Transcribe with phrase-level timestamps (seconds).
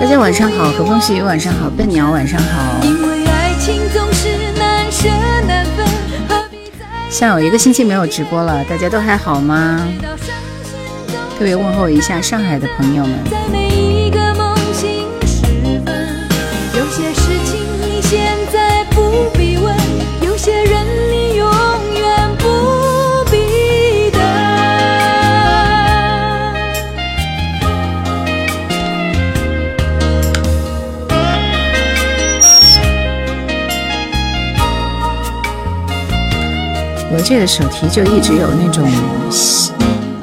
[0.00, 2.80] 大家晚上好，何风细雨晚上好，笨鸟晚上好。
[7.10, 9.84] 像有一个星期没有直播了，大家都还好吗？
[11.36, 13.18] 特别问候一下上海的朋友们。
[13.24, 14.03] 有
[37.26, 38.86] 这个手提就一直有那种，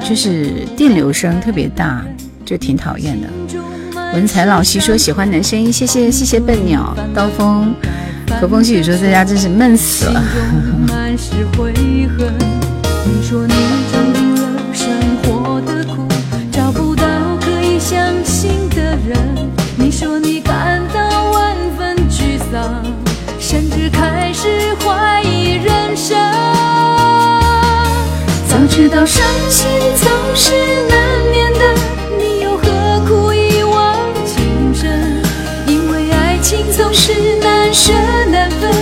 [0.08, 2.00] 就是电流声特别大，
[2.44, 3.26] 就挺讨厌的。
[4.14, 7.74] 文才老师说喜欢你的声音，谢谢谢谢笨鸟刀锋
[8.40, 10.22] 和风细雨说在家真是闷死了。
[29.02, 30.52] 早知道伤心总是
[30.88, 30.96] 难
[31.32, 31.74] 免的，
[32.16, 35.20] 你又何苦一往情深？
[35.66, 37.92] 因为爱情总是难舍
[38.30, 38.72] 难分。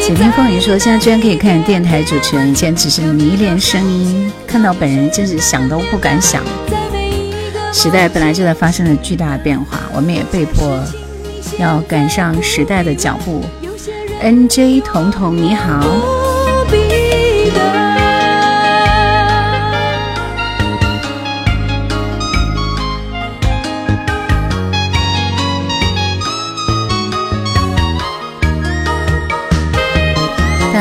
[0.00, 6.40] 几天风雨说，现在居然可以看见电台主持人，以前只是迷恋声音，看到本人真是想都不敢想。
[7.72, 10.80] 时代本来就在发生着巨大的变化，我们也被迫
[11.58, 13.44] 要赶上时代的脚步。
[14.20, 16.17] N J 彤彤你好。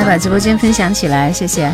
[0.08, 1.70] 把直播间分享起来，谢谢。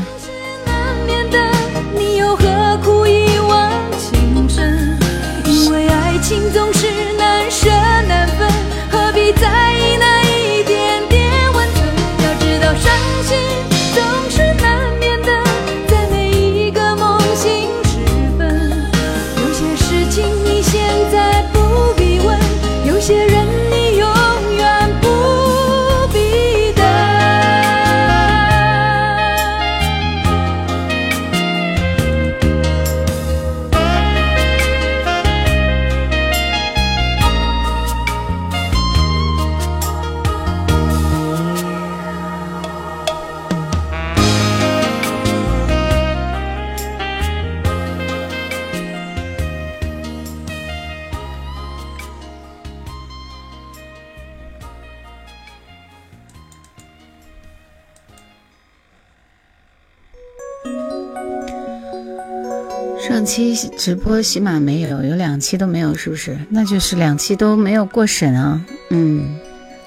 [63.26, 66.38] 期直播起码没有，有两期都没有，是不是？
[66.50, 68.64] 那就是两期都没有过审啊。
[68.90, 69.36] 嗯，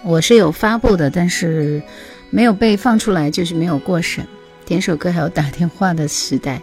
[0.05, 1.83] 我是有发布的，但是
[2.31, 4.25] 没有被放出来，就是没有过审。
[4.65, 6.61] 点首歌还有打电话的时代。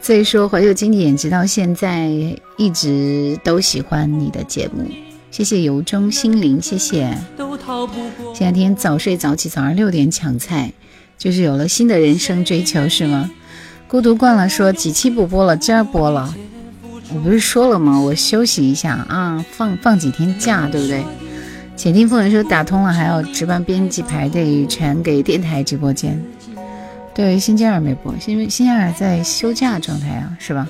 [0.00, 2.08] 所以说怀旧经典，直到现在
[2.56, 4.88] 一直都喜欢你的节目。
[5.30, 7.16] 谢谢由衷心灵，谢谢。
[8.34, 10.72] 前两天早睡早起，早上六点抢菜，
[11.18, 13.30] 就是有了新的人生追求，是吗？
[13.88, 16.34] 孤独惯了，说几期不播了，今儿播了。
[17.14, 18.00] 我不是说了吗？
[18.00, 21.04] 我休息一下啊，放放几天假，对不对？
[21.76, 26.20] 且听风人说打通了，还要值班编辑排队传给电台直播间。
[27.14, 30.66] 对，星期二没播，星星期二在休假状态啊，是吧？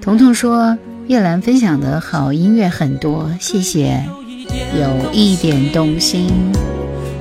[0.00, 0.76] 彤彤说
[1.06, 4.04] 叶兰分享的好音乐很多，谢谢。
[4.78, 6.52] 有一点动心。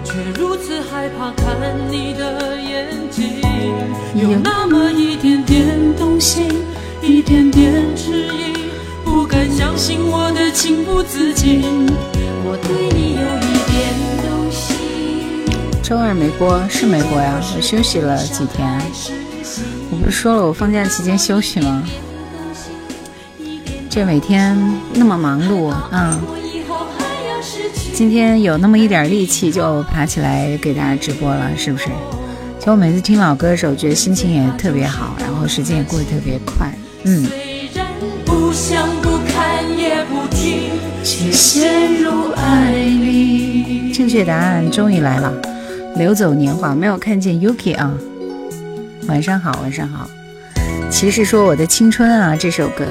[0.04, 1.56] 却如此害怕看
[1.90, 2.23] 你的
[4.24, 6.48] 有那么一点点动心，
[7.02, 8.54] 一点点迟疑，
[9.04, 11.62] 不敢相信我的情不自禁。
[12.46, 15.44] 我对你有一点动心。
[15.84, 18.82] 周二没播是没播呀，我休息了几天。
[19.92, 21.84] 我不是说了我放假期间休息吗？
[23.90, 24.58] 这每天
[24.94, 26.18] 那么忙碌啊，
[27.94, 31.90] 今天有那么一点力气就爬起来给大家直播了，是不是？
[32.64, 36.74] 其实我每次听老歌的时候，觉得心情也特别好，然后时间也过得特别快。
[37.04, 37.28] 嗯。
[43.94, 45.34] 正确答案终于来了，
[45.98, 47.94] 流走年华，没有看见 Yuki 啊。
[49.10, 50.10] 晚上好，晚上好。
[50.90, 52.86] 骑士说我的青春啊，这首歌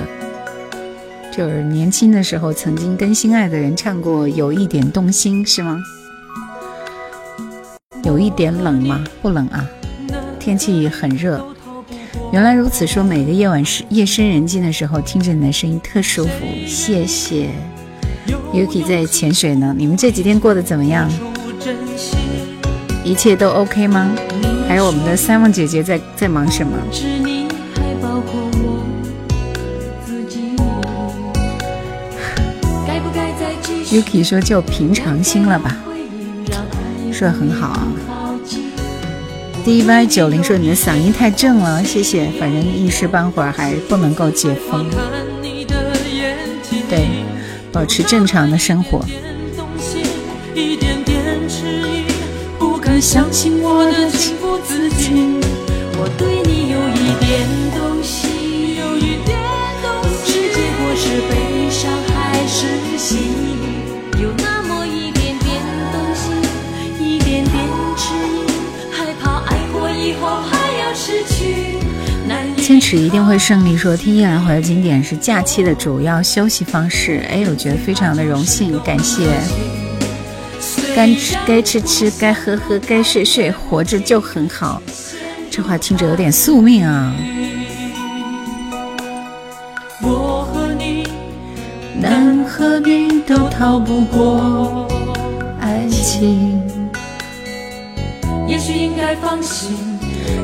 [1.35, 5.79] 就是年轻的时候曾经跟心爱的人唱过，有一点动心，是吗？
[8.05, 9.03] 有一点冷吗？
[9.21, 9.65] 不冷啊，
[10.39, 11.45] 天气很热。
[12.33, 16.31] 原来如此，说每个夜晚是夜深人静的时候，听着你的声音特舒服。
[16.67, 17.51] 谢谢
[18.53, 19.75] ，Yuki 在潜水呢。
[19.77, 21.11] 你们这几天过得怎么样？
[23.05, 24.11] 一切都 OK 吗？
[24.69, 26.77] 还有我们的 Simon 姐姐在在忙什么
[33.91, 35.77] ？Yuki 说就平常心了吧，
[37.23, 37.87] 说的很好啊。
[39.65, 42.29] D Y 九零说你的嗓音太正了，谢谢。
[42.41, 44.91] 反正一时半会儿还不能够解封，
[46.91, 47.07] 对，
[47.71, 49.05] 保持正常的生活。
[72.93, 73.75] 持一定会胜利。
[73.75, 77.25] 说听夜来回的经典是假期的主要休息方式。
[77.31, 79.27] 哎，我觉得非常的荣幸，感谢。
[80.95, 84.83] 该吃该吃吃，该喝喝，该睡睡，活着就很好。
[85.51, 87.15] 这话听着有点宿命啊。
[90.03, 91.09] 我和你，
[91.99, 94.87] 男和女都逃不过
[95.63, 96.61] 爱情。
[98.47, 99.92] 也许应该放心，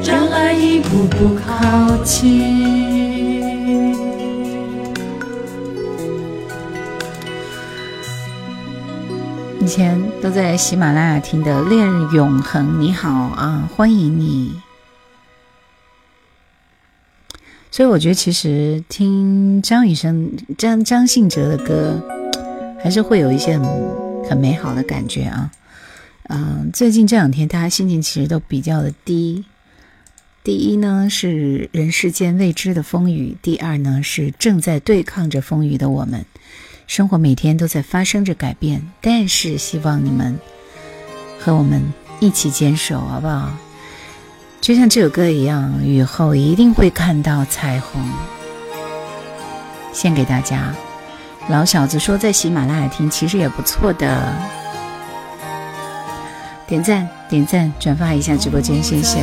[0.04, 2.88] 让爱一步步靠近。
[9.60, 14.52] 以前都在喜马拉雅听的《恋永恒》，你好啊，欢迎你。
[17.70, 22.02] 所以我觉得，其实听张雨生、张张信哲的歌，
[22.82, 25.50] 还是会有一些很很美好的感觉啊。
[26.30, 29.44] 嗯，最近这两天大家心情其实都比较的低。
[30.48, 36.24] 第一呢是人世间未知的风雨，第二呢是正在对抗着风雨的我们。
[36.86, 40.38] 生活每天都在发生着改变，但是希望你们
[41.38, 41.82] 和我们
[42.18, 43.50] 一起坚守，好不好？
[44.58, 48.00] 就像这首歌一样，雨后一定会看到彩虹。
[49.92, 50.74] 献给大家。
[51.50, 54.34] 老小子说在喜马拉雅听其实也不错的。
[56.66, 59.22] 点赞，点赞，转发一下直播间，谢谢。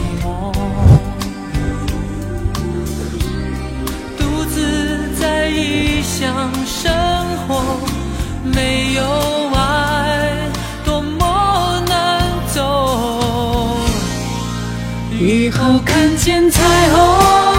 [5.53, 6.91] 异乡生
[7.45, 7.61] 活，
[8.43, 9.03] 没有
[9.53, 10.31] 爱
[10.85, 13.77] 多么难走。
[15.19, 17.50] 雨后看见彩虹，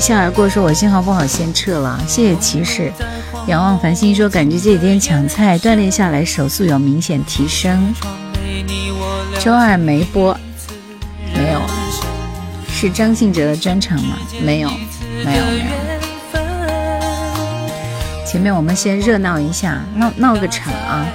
[0.00, 2.02] 一笑而过，说我信号不好，先撤了。
[2.08, 2.90] 谢谢骑士。
[3.46, 7.94] 仰望繁星说：“感觉这几天抢菜锻炼下来，手速有明显提升。”
[9.38, 10.34] 周二没播，
[11.34, 11.60] 没有，
[12.72, 14.16] 是张信哲的专场吗？
[14.42, 14.70] 没有，
[15.22, 15.64] 没有，没有。
[18.26, 21.06] 前面我们先热闹一下，闹闹个场啊！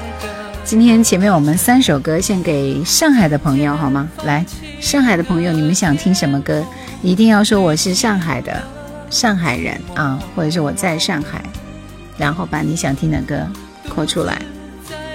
[0.63, 4.08] 今天前面我们三首歌献给上海的朋友，好吗？
[4.25, 4.46] 来，
[4.80, 6.63] 上海的朋友，你们想听什么歌？
[7.01, 8.62] 一定要说我是上海的
[9.15, 11.41] 上海人啊，或者是我在上海。
[12.17, 13.48] 然后把你想听的歌
[13.88, 14.41] 扣出来，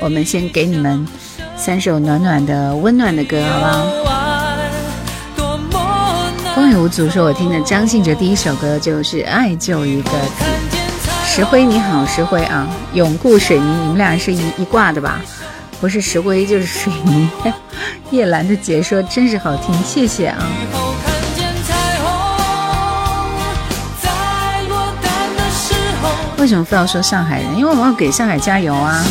[0.01, 1.07] 我们先给你们
[1.55, 3.87] 三首暖暖的、温暖的歌，好不好？
[6.55, 10.17] 风雨无阻说，我听的张信哲第一首歌就是《爱就一个字》。
[11.27, 15.21] 石灰你好，石灰啊，永固水泥，你们俩是一一挂的吧？
[15.79, 17.29] 不是石灰就是水泥。
[18.11, 20.39] 叶兰的解说真是好听，谢谢啊。
[26.41, 27.55] 为什么非要说上海人？
[27.55, 29.05] 因为我们要给上海加油啊。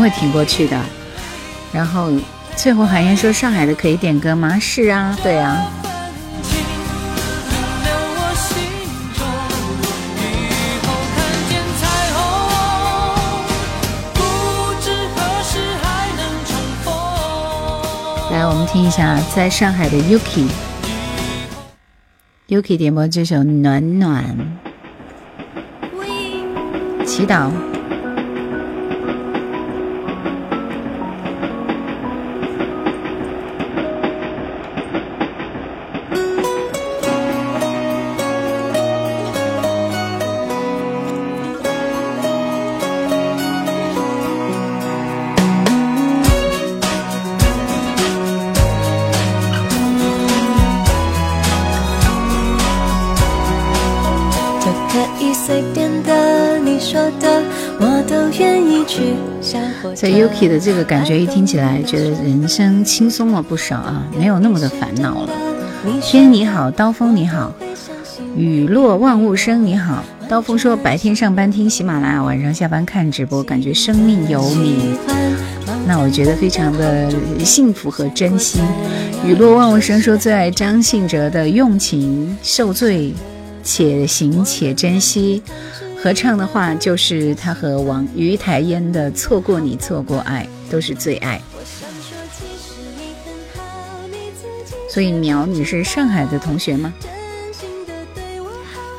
[0.00, 0.80] 会挺过去的。
[1.72, 2.10] 然后
[2.56, 5.64] 翠湖寒烟说：“上海的可以点歌吗？”是啊，对啊。
[18.32, 19.96] 来，我们听一下在上海的
[22.48, 24.24] Yuki，Yuki 点播这首《暖暖》，
[27.04, 27.50] 祈祷。
[59.94, 65.30] 在 Yuki 的这个感觉一听起来，觉得人生轻松了不少啊，没有那么的烦恼了。
[66.02, 67.52] 天你好，刀锋你好，
[68.36, 70.04] 雨落万物生你好。
[70.28, 74.94] 刀锋说白天上班听喜马拉雅，晚上下班看直播，感觉生命有你。
[75.86, 77.10] 那我觉得非常的
[77.44, 78.60] 幸福和珍惜。
[79.26, 83.12] 雨落万物生说最爱张信哲的用情受罪，
[83.64, 85.42] 且行且珍惜。
[86.02, 91.38] 合唱的话，就是他和王于台烟的《错过你错过爱》都是最爱。
[94.88, 96.90] 所以苗，你是上海的同学吗？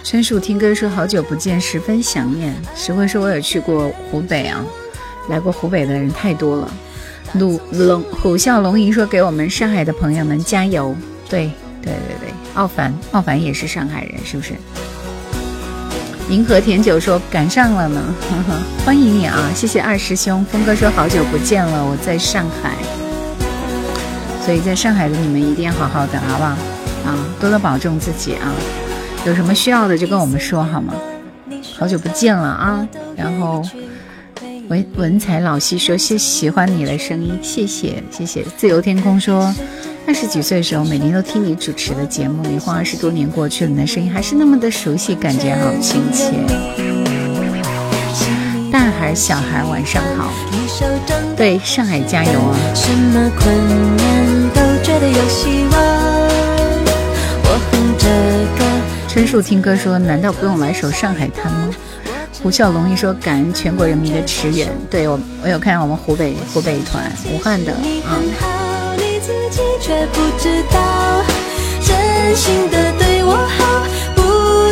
[0.03, 2.53] 春树听歌说好久不见，十分想念。
[2.75, 4.63] 石慧说我有去过湖北啊，
[5.27, 6.71] 来过湖北的人太多了。
[7.33, 10.95] 鲁龙虎啸龙吟说给我们上海的朋友们加油。
[11.27, 11.49] 对
[11.81, 14.53] 对对对，奥凡奥凡也是上海人，是不是？
[16.31, 18.01] 银河甜酒说赶上了呢，
[18.85, 19.51] 欢迎你啊！
[19.53, 20.45] 谢谢二师兄。
[20.45, 22.73] 峰哥说好久不见了，我在上海，
[24.45, 26.51] 所以在上海的你们一定要好好的，好不好？
[27.05, 28.47] 啊，多多保重自己啊！
[29.25, 30.93] 有什么需要的就跟我们说好吗？
[31.77, 32.87] 好久不见了啊！
[33.17, 33.61] 然后
[34.69, 38.41] 文文采老西说谢喜欢你的声音，谢谢谢谢。
[38.55, 39.53] 自由天空说。
[40.07, 46.31] 二十几岁的时候，每年都听你主持的节目，一晃二十多年过去了，你的声音还是那么的熟悉，感觉好亲切。
[48.71, 50.31] 大孩小孩晚上好，
[51.37, 52.57] 对上海加油啊！
[59.07, 61.69] 春树听歌说，难道不用来首《上海滩》吗？
[62.41, 64.67] 胡笑龙一说，感恩全国人民的驰援。
[64.89, 68.50] 对我，我有看我们湖北湖北团武汉的啊。
[69.79, 71.23] 却不知道
[71.81, 73.83] 真心的对我好，
[74.15, 74.21] 不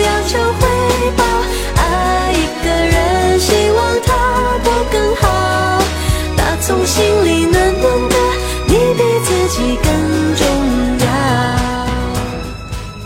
[0.01, 0.61] 要求回
[1.17, 1.23] 报。
[1.75, 4.09] 爱一个人，希望他
[4.63, 5.81] 过更好。
[6.37, 8.15] 打从心里暖暖的，
[8.67, 9.89] 你比自己更
[10.35, 10.45] 重
[10.99, 11.07] 要。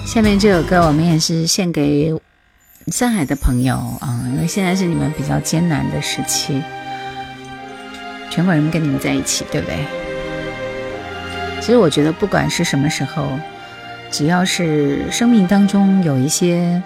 [0.05, 2.13] 下面这首歌我们也是献给
[2.91, 6.61] 上海的朋友啊，因为现在是你们比较艰难的时期，
[8.29, 9.77] 全国人民跟你们在一起，对不对？
[11.63, 13.39] 其实我觉得，不管是什么时候，
[14.11, 16.83] 只要是生命当中有一些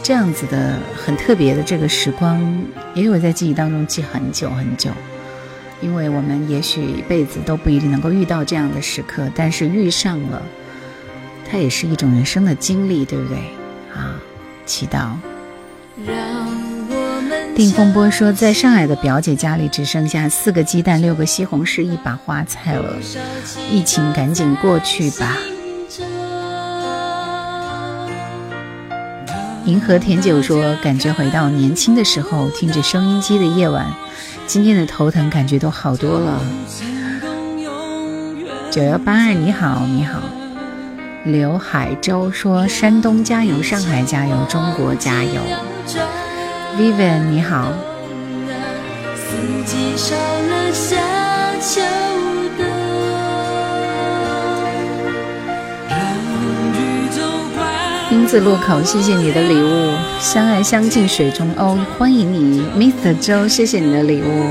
[0.00, 2.40] 这样子的很特别的这个时光，
[2.94, 4.92] 也有在记忆当中记很久很久。
[5.80, 10.40] 因为我们也许一辈子都不一定能够遇到这样的时刻，但是遇上了，
[11.50, 13.38] 它也是一种人生的经历，对不对？
[13.92, 14.14] 啊，
[14.66, 15.10] 祈祷。
[16.06, 16.47] 让
[17.58, 22.94] 定风波说，在上海的表姐家里只剩下四个鸡蛋、六个西红柿、一把花菜了。
[23.68, 25.36] 疫情赶紧过去吧。
[29.64, 33.92] 银河甜酒说，感觉回到年轻的时候，听着收音机的夜晚，
[34.46, 36.40] 今天的头疼感觉都好多了。
[38.70, 40.20] 九幺八二你好，你好。
[41.24, 45.42] 刘海洲说，山东加油，上海加油，中国加油。
[46.78, 47.72] Vivian，你好。
[58.08, 59.96] 丁字路口，谢谢你的礼物。
[60.20, 63.18] 相爱相敬水中鸥，欢迎你，Mr.
[63.18, 64.44] 周，谢谢你的礼物。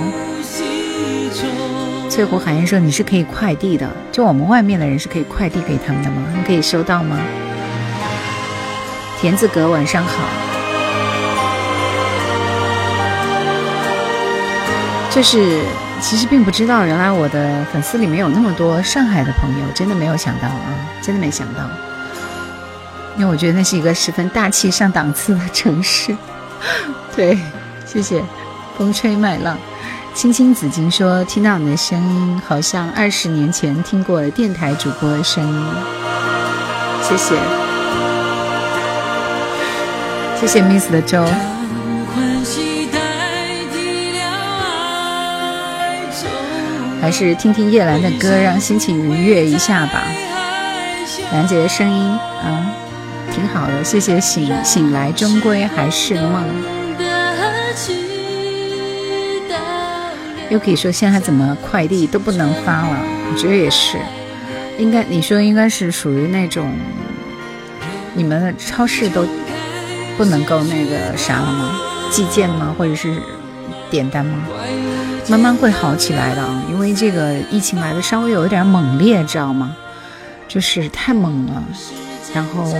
[2.10, 6.24] 翠湖海燕说你是可以快递的，就我们外面的人是可以快递给他们的吗？
[6.46, 7.18] 可以收到吗？
[9.22, 10.57] 田字格，晚上好。
[15.10, 15.62] 就是
[16.00, 20.70] 其实并不知道，原来我的粉丝里面有那么多上海的朋友，真的没有想到啊，
[21.02, 21.62] 真的没想到。
[23.18, 26.16] 因为我觉得那是一个十分大气上档次的城市。
[27.16, 27.36] 对，
[27.84, 28.24] 谢谢
[28.78, 29.58] 风吹麦浪。
[30.14, 35.66] 青青紫金说：“听到你的声音，好像二十年前听过电台主播的声音。”
[37.02, 37.36] 谢谢，
[40.40, 41.26] 谢谢 Miss 的粥。
[47.02, 50.04] 还是听听叶兰的歌，让心情愉悦一下吧。
[51.32, 52.72] 兰姐的声音啊，
[53.34, 53.84] 挺好的。
[53.84, 56.44] 谢谢醒醒来，终归还是梦。
[60.50, 62.98] 又可以说现在怎么快递都不能发了？
[63.30, 63.98] 我觉得也是，
[64.78, 66.72] 应该你说应该是属于那种，
[68.14, 69.28] 你们的超市都
[70.18, 71.78] 不能够那个啥了吗？
[72.10, 72.74] 寄件吗？
[72.78, 73.22] 或者是
[73.92, 74.46] 点单吗？
[75.30, 79.76] 慢慢会好起来的啊，因为这个疫情来的稍微有一点猛烈，知道吗？
[80.48, 81.64] 就是太猛了。
[82.34, 82.74] 然后，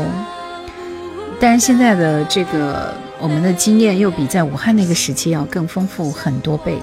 [1.40, 6.82] 但是现在的这个我们的经验又比在武汉那个时期要更丰富很多倍。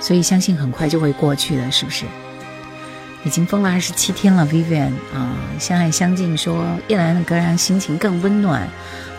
[0.00, 2.04] 所以相信很快就会过去的，是不是？
[3.24, 8.68] 已经封了二十七天了，Vivian 啊，相爱相敬说叶兰的歌让心情更温暖，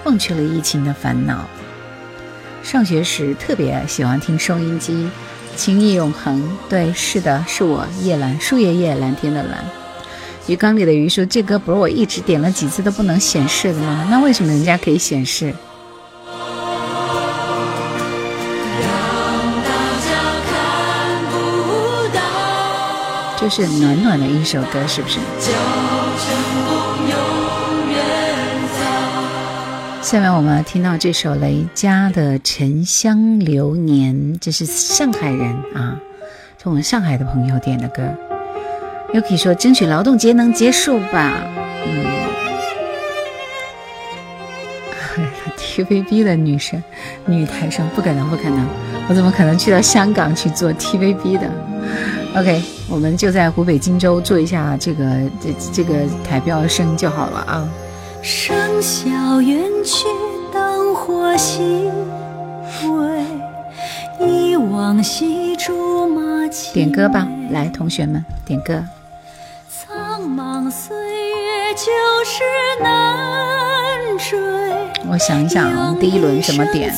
[0.05, 1.45] 忘却了疫情的烦恼。
[2.63, 5.09] 上学时特别喜欢听收音机，
[5.57, 6.41] 情意永恒。
[6.69, 9.57] 对，是的，是我叶兰，树叶叶，蓝天的蓝。
[10.45, 14.07] 鱼缸里的鱼说这歌不是我一直点了几次都不能显示的吗？
[14.09, 15.53] 那为什么人家可以显示？
[23.39, 25.19] 就是暖暖的一首歌，是不是？
[30.07, 35.99] 下面我们听到这首雷佳的《沉香流年》，这是上海人啊，
[36.63, 38.03] 是我们上海的朋友点的歌。
[39.13, 41.33] 又可以说争取劳动节能结束吧？
[41.85, 42.05] 嗯
[45.57, 46.81] ，TVB 的女生，
[47.25, 48.65] 女台声不可能，不可能，
[49.09, 51.51] 我怎么可能去到香港去做 TVB 的
[52.33, 52.63] ？OK。
[52.89, 55.03] 我们就在湖北荆州做一下这个
[55.41, 57.67] 这这个台标声就好了啊。
[58.27, 60.05] 笙箫远去，
[60.51, 61.89] 灯火西
[62.81, 63.23] 归，
[64.19, 68.83] 忆往昔竹马青点歌吧，来，同学们点歌。
[69.69, 71.85] 苍茫岁月旧
[72.25, 72.43] 事
[72.83, 74.37] 难追。
[75.09, 76.93] 我想一想，第一轮怎么点？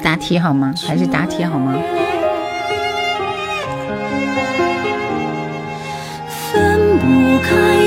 [0.00, 0.72] 答题好吗？
[0.86, 1.76] 还是答题好吗？
[6.52, 7.81] 分不开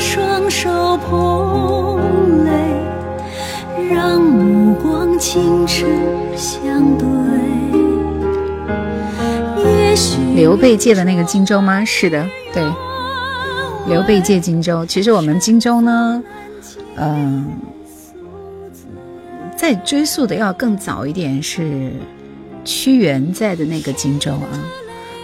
[0.00, 2.50] 双手捧泪，
[3.90, 5.86] 让目光清澈
[6.36, 7.06] 相对。
[10.34, 11.84] 刘备借的那个荆州吗？
[11.84, 12.62] 是的，对。
[13.88, 16.22] 刘备借荆州，其实我们荆州呢，
[16.96, 17.46] 嗯，
[19.56, 21.92] 再追溯的要更早一点，是
[22.64, 24.54] 屈原在的那个荆州啊，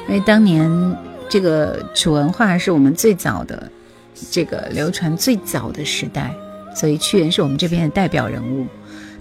[0.09, 0.97] 因为当年。
[1.27, 3.69] 这个楚文化是我们最早的，
[4.31, 6.35] 这个流传最早的时代，
[6.75, 8.67] 所以屈原是我们这边的代表人物，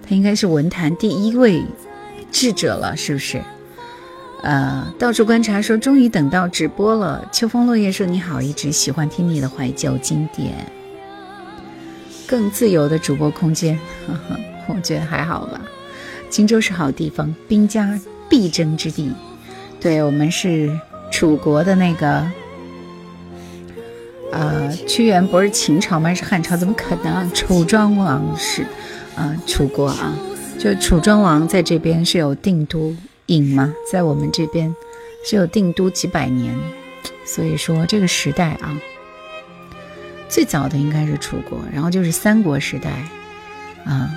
[0.08, 1.64] 他应该是文坛第一位
[2.32, 3.42] 智者了，是不是？
[4.42, 7.28] 呃，到处观察说，终于等到直播了。
[7.32, 10.54] 秋风落叶说你好，一直喜欢听你的怀旧经典，
[12.28, 15.62] 更自由的主播空间，呵呵我觉得还好吧。
[16.30, 19.12] 荆州是好地方，兵家必争之地，
[19.80, 20.72] 对我们是。
[21.12, 22.26] 楚国的那个，
[24.34, 26.12] 呃，屈原不是秦朝吗？
[26.14, 26.58] 是汉朝？
[26.58, 27.32] 怎么可能？
[27.34, 28.66] 楚庄王是，
[29.16, 30.12] 啊，楚国啊，
[30.58, 32.96] 就楚庄王在这边是有定都
[33.28, 33.72] 尹吗？
[33.92, 34.76] 在我们这边
[35.24, 36.56] 是有定都几百年，
[37.26, 38.76] 所以说这个时代啊，
[40.28, 42.90] 最早的应该是楚国，然后就是三国时代，
[43.86, 44.10] 啊，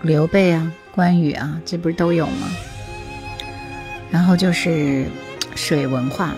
[0.00, 2.48] 刘备啊，关羽啊，这不是都有吗？
[4.10, 5.04] 然后就是。
[5.56, 6.32] 水文化，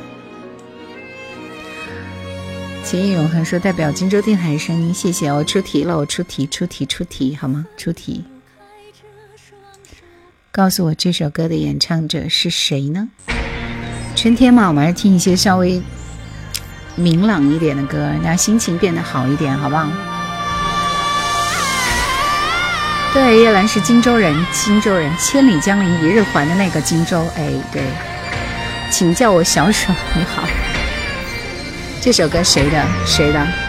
[2.93, 7.65] 情谊永恒说代表荆州电台的声音，谢谢我出题了，我出题出题出题好吗？
[7.75, 8.23] 出题，
[10.51, 13.09] 告诉我这首歌的演唱者是谁呢？
[14.15, 15.83] 春天嘛，我们还是听一些稍微
[16.95, 19.89] 明朗一点的歌，让心情变得好一点，好不好？
[23.15, 27.83] 对，叶兰是荆州人，荆州人，千里江陵一日还的那个荆州，哎，对。
[28.91, 30.47] 请叫我小手，你好。
[32.05, 32.85] 这首歌谁的？
[33.07, 33.62] 谁的？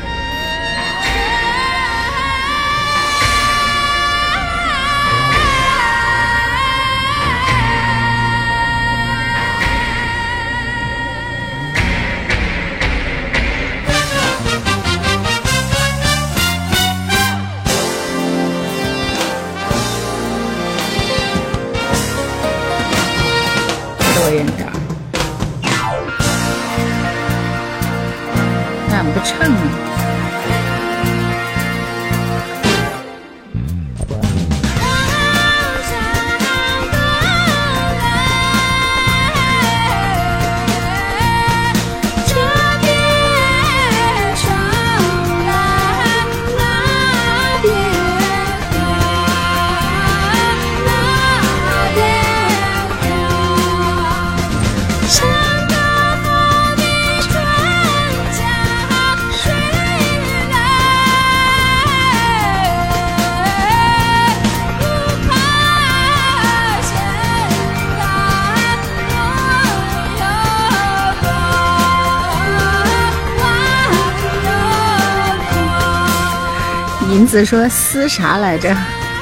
[77.34, 78.72] 子说撕啥来着？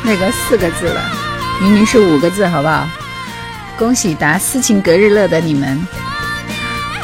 [0.04, 1.02] 那个四个字了，
[1.62, 2.86] 明明是五个字，好不好？
[3.78, 5.88] 恭喜答斯琴格日乐的你们，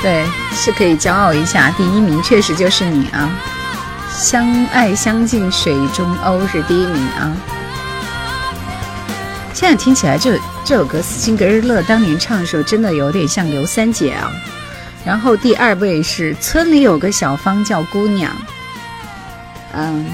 [0.01, 3.29] 对，是可以骄傲一下，第一名确实就是你啊！
[4.11, 7.31] 相爱相敬水中鸥是第一名啊！
[9.53, 14.29] 现在听起来，这这首歌斯琴格日乐当年唱的时候，真的有点像刘三姐啊。
[15.05, 18.35] 然后第二位是村里有个小芳叫姑娘，
[19.71, 20.05] 嗯，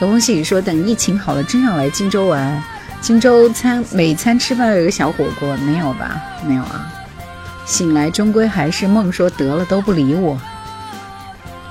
[0.00, 2.64] 和风细雨说等疫情好了，真要来荆州玩。
[3.02, 6.18] 荆州餐每餐吃饭都有个小火锅，没有吧？
[6.42, 6.90] 没有啊。
[7.66, 10.40] 醒来终归还是梦，说得了都不理我。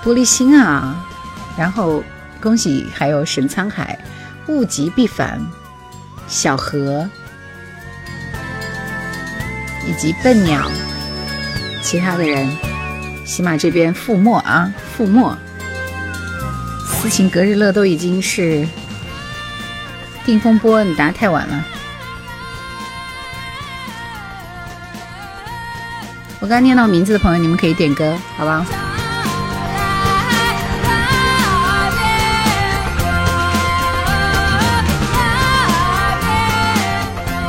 [0.04, 1.04] 玻璃心啊！
[1.58, 2.04] 然后
[2.40, 3.98] 恭喜还有沈沧海，
[4.46, 5.42] 物极必反，
[6.28, 7.10] 小何
[9.88, 10.70] 以及笨鸟，
[11.82, 12.48] 其他的人，
[13.26, 15.36] 起码这边覆没啊，覆没。
[17.02, 18.68] 斯琴格日乐都已经是。
[20.26, 21.64] 定风波，你答太晚了。
[26.42, 28.66] 我刚念到名字的朋友，你们可以点歌，好吧？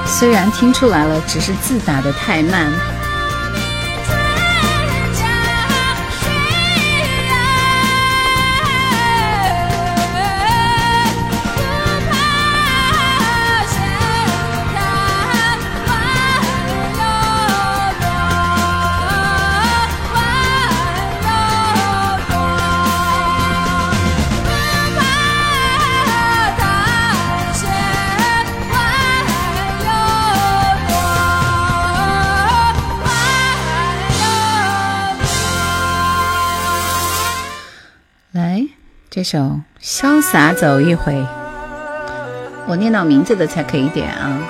[0.07, 2.73] 虽然听出来了，只是字打的太慢。
[39.21, 39.39] 这首
[39.83, 41.13] 《潇洒走一回》，
[42.67, 44.41] 我念到名字的才可以点啊。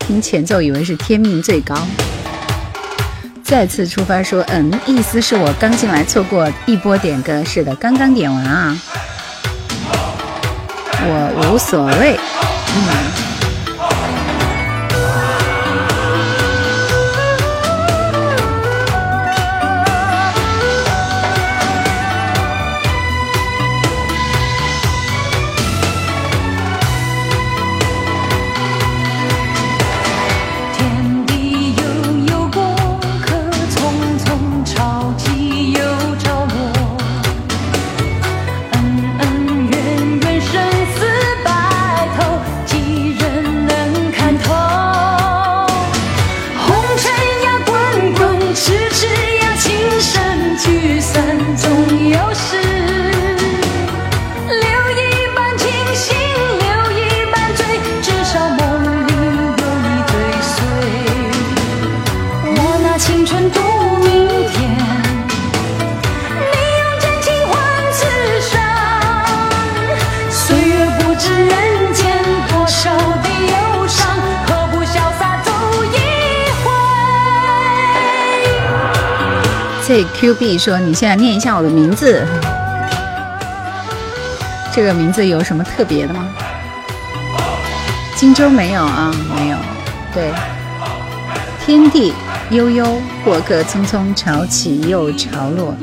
[0.00, 1.74] 听前奏以为是天命最高。
[3.42, 8.78] 再次出发说，嗯，意思是我刚进来错过一波点歌，是的，刚刚点完啊。
[11.06, 12.20] 我无所谓，
[12.76, 13.27] 嗯。
[62.98, 63.60] 青春度
[64.02, 64.76] 明天。
[79.86, 82.26] z q b 说：“你现在念一下我的名字，
[84.74, 86.28] 这个名字有什么特别的吗？”
[88.14, 89.56] 荆州没有啊，没有。
[90.12, 90.30] 对，
[91.64, 92.12] 天地
[92.50, 92.86] 悠悠，
[93.22, 95.74] 过客匆匆，潮起又潮落。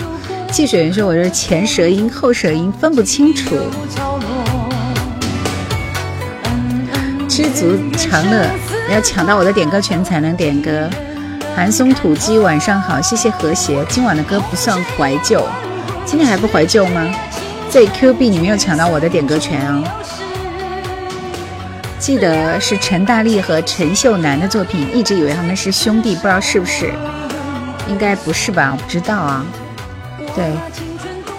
[0.51, 3.55] 汽水人说：“我是前舌音、后舌音分不清楚。”
[7.29, 8.47] 知足常乐，
[8.91, 10.89] 要抢到我的点歌权才能点歌。
[11.55, 13.85] 寒松土鸡，晚上好，谢谢和谐。
[13.87, 15.47] 今晚的歌不算怀旧，
[16.03, 17.07] 今天还不怀旧吗
[17.71, 19.83] ？ZQB，你没有抢到我的点歌权哦！
[22.05, 26.93] 记得是陈大力和陈秀楠的作品，一直以为他们是兄弟，不知道是不是？
[27.89, 28.69] 应该不是吧？
[28.71, 29.43] 我不知道啊。
[30.35, 30.51] 对，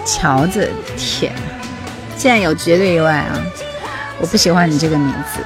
[0.04, 1.32] 乔子，天，
[2.16, 3.40] 现在有绝对意外啊！
[4.20, 5.40] 我不喜欢你这个名字。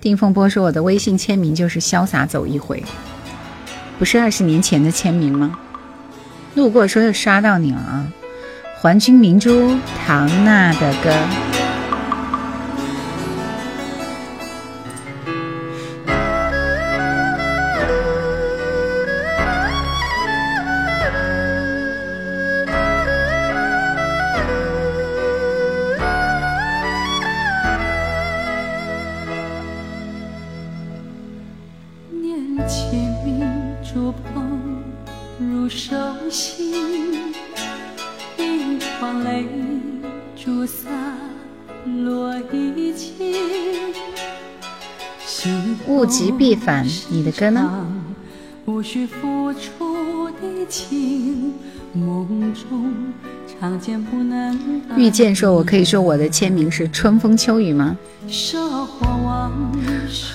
[0.00, 2.80] 丁风波说：“我的微信签名就是潇洒走一回，
[3.98, 5.58] 不是二十年前的签名吗？”
[6.54, 8.06] 路过说又刷到你了啊！
[8.80, 11.12] 还君明珠，唐娜的歌。
[47.08, 47.86] 你的歌呢？
[48.66, 51.54] 无需付出的情，
[51.94, 52.92] 梦中
[53.58, 54.82] 常见不能。
[54.96, 57.96] 遇见说：“我可以说我的签名是春风秋雨吗？”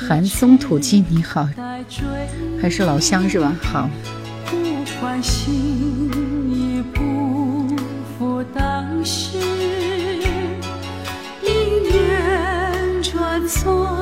[0.07, 1.47] 寒松土鸡你好，
[2.59, 3.55] 还是老乡是吧？
[3.61, 3.89] 好。
[13.45, 13.92] 走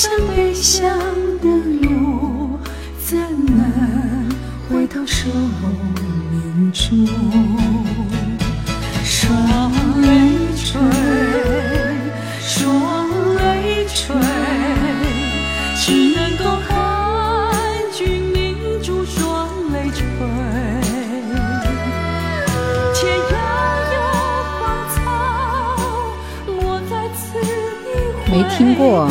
[0.00, 0.88] 向悲伤
[1.42, 1.46] 的
[1.82, 2.58] 路，
[3.04, 4.30] 怎能
[4.66, 5.30] 回到生
[6.32, 7.06] 命中？
[9.04, 10.08] 双泪
[10.56, 10.80] 垂，
[12.40, 14.16] 双泪垂，
[15.76, 16.72] 只能够看
[17.92, 20.00] 君明珠双泪垂。
[22.94, 23.36] 天涯
[23.92, 23.96] 有
[24.58, 24.62] 芳
[24.94, 24.98] 草，
[26.46, 28.32] 落在此一回。
[28.32, 29.06] 没听过。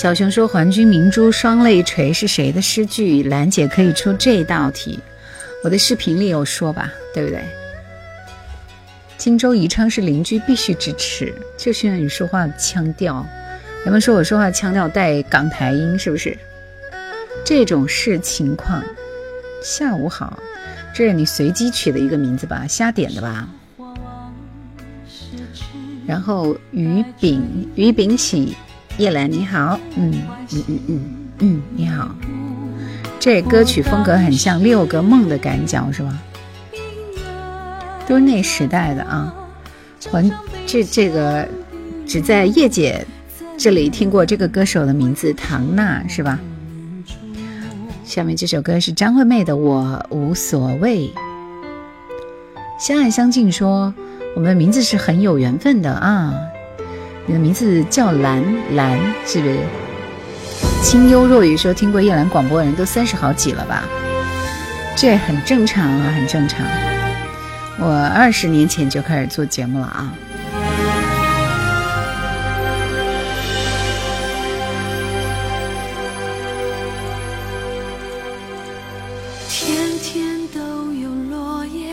[0.00, 3.24] 小熊说：“还君明珠双泪垂是谁的诗句？
[3.24, 5.00] 兰姐可以出这道题。
[5.64, 7.42] 我的视频里有说吧，对不对？
[9.16, 11.34] 荆州宜昌是邻居，必须支持。
[11.56, 13.26] 就是你说话的腔调，
[13.82, 16.38] 人们说我说话腔调带港台音，是不是？
[17.44, 18.80] 这种是情况。
[19.64, 20.38] 下午好，
[20.94, 22.64] 这是你随机取的一个名字吧？
[22.68, 23.48] 瞎点的吧？
[26.06, 28.56] 然后于炳于炳喜。”
[28.98, 30.12] 叶兰你好，嗯
[30.52, 31.00] 嗯嗯嗯
[31.38, 32.12] 嗯，你好。
[33.20, 36.18] 这歌曲风格很像《六个梦》的感脚是吧？
[38.08, 39.32] 都是那时代的啊。
[40.10, 40.28] 还
[40.66, 41.46] 这这个
[42.06, 43.06] 只在叶姐
[43.56, 46.36] 这里听过这个歌手的名字唐娜是吧？
[48.04, 51.06] 下面这首歌是张惠妹的《我无所谓》。
[52.80, 53.94] 相爱相敬说
[54.34, 56.34] 我们的名字是很有缘分的啊。
[57.28, 58.42] 你的名字叫兰
[58.74, 59.58] 兰，是不是？
[60.82, 63.84] 清幽若雨说听过夜兰广播的人都三十好几了吧？
[64.96, 66.66] 这很正常啊，很正常。
[67.78, 70.10] 我二十年前就开始做节目了啊。
[79.50, 80.60] 天天都
[80.94, 81.90] 有落叶，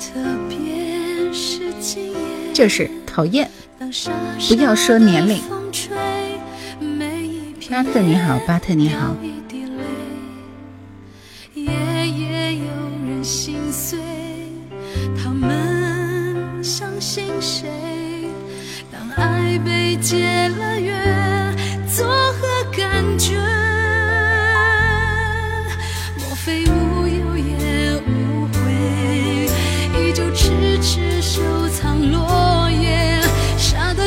[0.00, 2.18] 特别是今夜。
[2.52, 3.50] 这是讨厌。
[4.48, 5.42] 不要说年龄。
[7.70, 9.16] 巴特你好，巴特你好。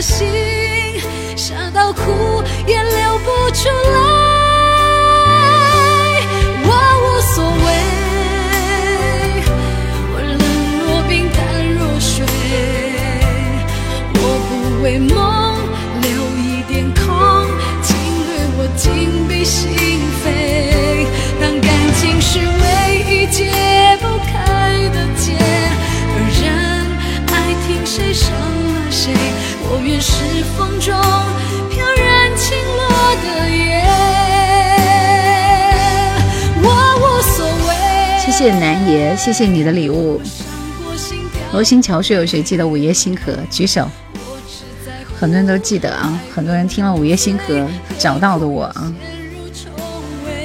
[0.04, 1.00] 心
[1.38, 4.03] 傻到哭也流不出来
[38.44, 40.20] 谢南爷，谢谢你的礼物。
[41.54, 43.32] 罗星桥说有谁记得《午夜星河》？
[43.50, 43.88] 举手。
[45.18, 47.54] 很多人都记得啊，很多人听了《午夜星河》
[47.98, 48.94] 找到的我啊。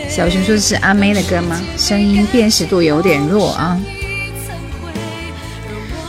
[0.09, 1.61] 小熊说的是阿妹的歌吗？
[1.77, 3.77] 声音辨识度有点弱啊。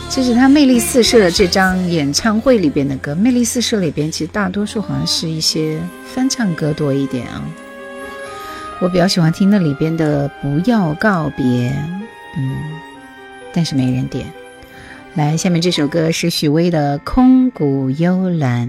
[0.08, 5.80] 这是他《魅力四射》这张演唱会里边的歌，《魅力四射》里边其实大多数好像是一些
[6.14, 7.42] 翻唱歌多一点啊。
[8.80, 11.44] 我比较喜欢听那里边的《不要告别》，
[12.38, 12.56] 嗯，
[13.52, 14.26] 但是没人点。
[15.14, 18.68] 来，下面这首歌是许巍的《空谷幽兰》，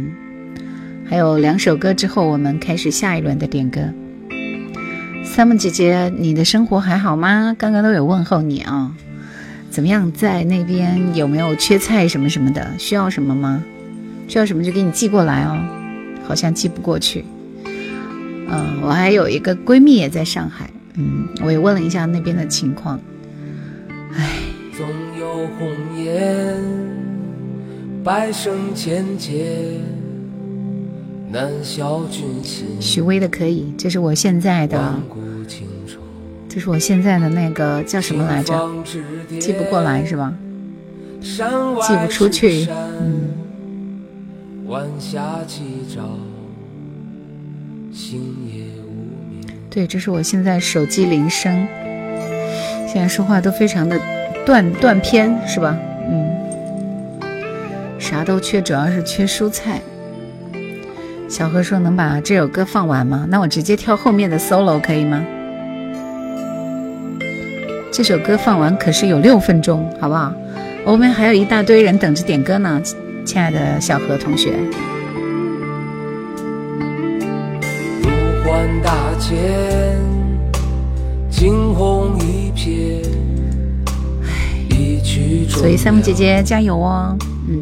[1.09, 3.79] 还有两首歌之后，我们开始下一轮的点歌。
[5.23, 7.55] 三木姐姐，你的生活还好吗？
[7.57, 8.91] 刚刚都有问候你啊，
[9.69, 10.11] 怎么样？
[10.11, 12.67] 在那边有没有缺菜什么什么的？
[12.77, 13.63] 需要什么吗？
[14.27, 15.57] 需要什么就给你寄过来哦。
[16.27, 17.23] 好像寄不过去。
[18.51, 22.99] 嗯，我还有一个闺蜜也在上海，嗯，我也问了一下那边的情况。
[24.13, 24.29] 唉。
[24.77, 24.87] 总
[25.19, 26.57] 有红颜，
[28.03, 29.79] 百生千劫，
[31.29, 32.65] 难消君心。
[32.79, 34.95] 许巍的可以，这是我现在的。
[36.49, 38.53] 这是我现在的那个叫什么来着？
[39.39, 40.33] 记不过来是吧？
[41.21, 42.67] 寄不出去。
[42.71, 43.29] 嗯。
[47.93, 48.91] 星夜无
[49.29, 51.67] 眠对，这是我现在手机铃声。
[52.87, 53.99] 现在说话都非常的
[54.45, 55.77] 断断片，是吧？
[56.09, 56.29] 嗯。
[57.99, 59.81] 啥都缺，主要是缺蔬菜。
[61.27, 63.25] 小何说：“能把这首歌放完吗？
[63.29, 65.25] 那我直接跳后面的 solo 可以吗？”
[67.91, 70.33] 这首歌放完可是有六分钟，好不好？
[70.85, 72.81] 我们还有一大堆人等着点歌呢，
[73.25, 74.53] 亲爱的小何同学。
[79.21, 79.37] 大千，
[81.29, 83.05] 惊鸿一瞥。
[85.47, 87.15] 所以三木姐姐加油哦，
[87.47, 87.61] 嗯。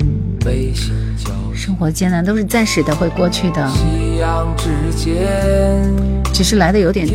[1.54, 3.70] 生活艰难都是暂时的，会过去的。
[6.34, 7.06] 只是来的有点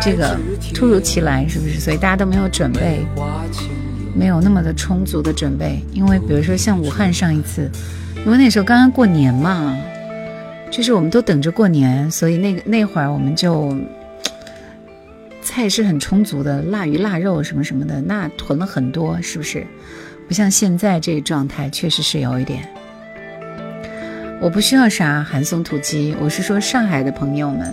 [0.00, 0.38] 这个
[0.72, 1.78] 突如其来，是不是？
[1.78, 3.04] 所以大家都没有准备，
[4.14, 5.84] 没有那么的充足的准备。
[5.92, 7.70] 因为比如说像武汉上一次，
[8.24, 9.76] 因为那时候刚刚过年嘛，
[10.72, 13.76] 就是我们都等着过年，所以那个那会儿我们就
[15.42, 19.66] 菜是很充足的，腊鱼腊肉什么什么的，那囤了很多，是不是？
[20.26, 22.66] 不像现在这状态，确实是有一点。
[24.40, 27.72] 我不需要啥寒松土鸡，我是说上海的朋友们。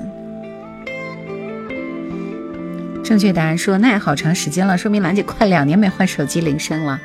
[3.02, 7.00] 正确答案说那也好长时间了，说明兰姐快两年没换手机铃声了。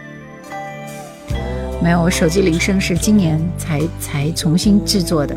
[1.81, 5.37] 没有，我手机铃声是今年才才重新制作的。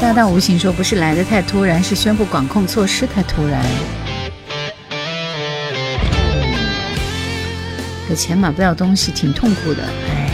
[0.00, 3.64] 大道无形说不是来的太突然，是宣布管控措施太突然。
[8.10, 10.30] 有钱买不到东西，挺痛苦的，哎。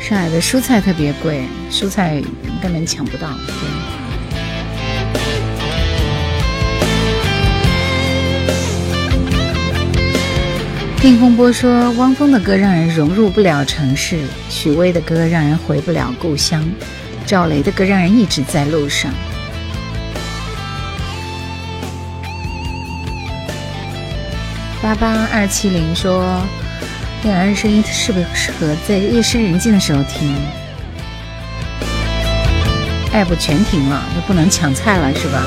[0.00, 2.22] 上海的蔬菜特别贵，蔬菜
[2.62, 3.28] 根本抢不到。
[3.46, 3.99] 对
[11.00, 16.62] 听风波说，汪峰的歌让人融入不了城市，许巍的歌让人回不了故乡，
[17.24, 19.10] 赵雷的歌让人一直在路上。
[24.82, 26.38] 八八二七零说。
[27.22, 30.34] 两人声音适不适合在夜深人静的时候听
[33.12, 35.44] ？app 全停了，就不能抢菜了，是吧？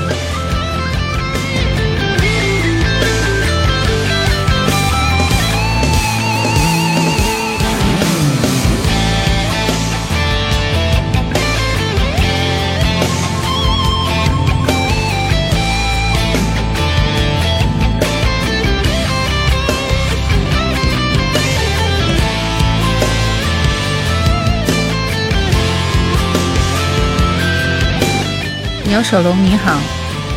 [28.94, 29.80] 牛手龙你好，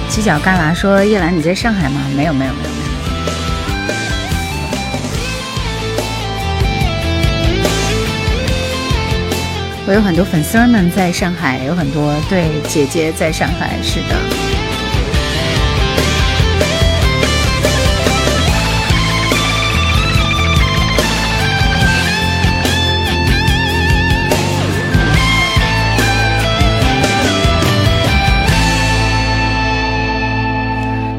[0.09, 2.01] 犄角旮旯说叶兰你在上海吗？
[2.17, 2.87] 没有没有没有没有。
[9.87, 14.46] 我有很多粉丝们在上海，有很多对姐姐在上海，是的。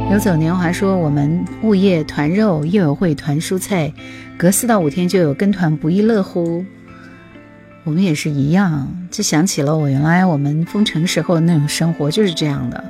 [0.10, 3.92] 游走年华说：“我们物业团肉，业委会团蔬菜，
[4.38, 6.64] 隔四到五天就有跟团，不亦乐乎。
[7.84, 12.82] 我们也是一样，就想起了我原来我们封城时候的那种生活，就是这样的，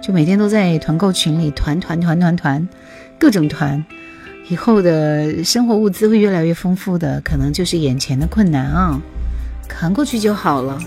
[0.00, 2.68] 就每天都在团购群里团团团团团，
[3.18, 3.84] 各种团，
[4.48, 9.00] 以后的生活物资会越来越丰富的，可能就是眼前的困难啊，
[9.68, 10.78] 扛过去就好了。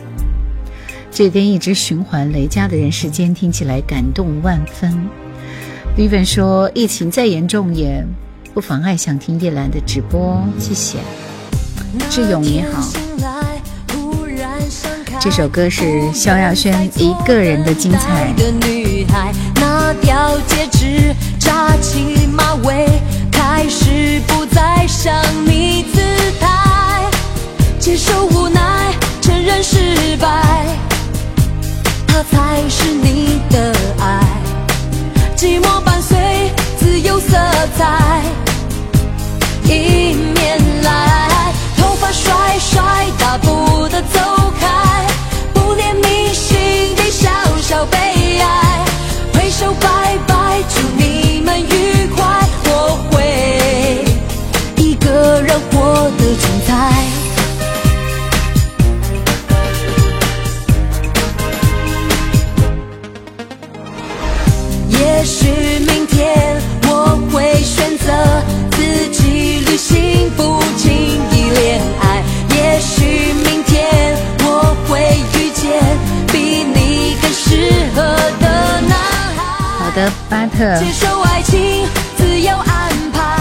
[1.12, 4.98] 这边一直循环雷佳的人世间，听起来感动万分。
[5.98, 8.06] Vivian 说：“疫情再严重也
[8.54, 10.98] 不妨碍想听叶兰的直播。”谢谢
[12.10, 12.86] 志勇你好。
[15.22, 18.34] 这首歌是萧亚轩一个人的精彩。
[19.56, 22.90] 那条戒指扎起马尾，
[23.32, 25.16] 开始不再像
[25.46, 26.02] 你姿
[26.42, 27.10] 态，
[27.80, 28.92] 接受无奈，
[29.22, 30.68] 承认失败，
[32.06, 34.20] 它才是你的爱。
[35.46, 36.18] 寂寞伴随
[36.80, 37.38] 自由色
[37.78, 38.24] 彩，
[39.66, 42.82] 迎面来，头发甩甩，
[43.20, 44.45] 大步的走。
[79.96, 80.78] 的，巴特。
[80.78, 81.88] 接受爱情，
[82.18, 83.40] 自由安排。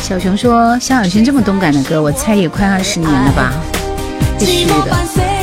[0.00, 3.52] 小熊说：“萧亚轩这么动感的歌，我猜也快二十年了吧？”
[4.38, 5.35] 必须的。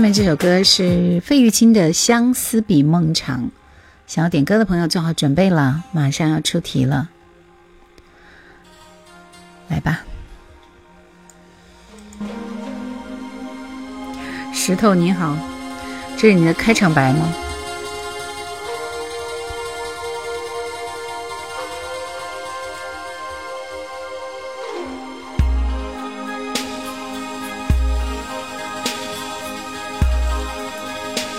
[0.00, 3.42] 下面这首歌是费玉清的《相思比梦长》，
[4.06, 7.10] 想要点歌的朋友做好准备了，马上要出题了，
[9.68, 10.00] 来吧。
[14.54, 15.36] 石头你好，
[16.16, 17.49] 这是你的开场白吗？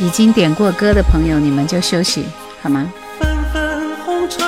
[0.02, 2.26] 已经点过歌的朋友，你们就休息
[2.60, 2.92] 好吗？
[3.20, 4.44] 纷纷红尘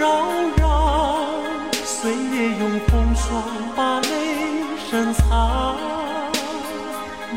[0.00, 0.08] 扰
[0.56, 1.26] 扰，
[1.84, 3.44] 岁月用风霜
[3.76, 4.08] 把泪
[4.90, 5.76] 深藏。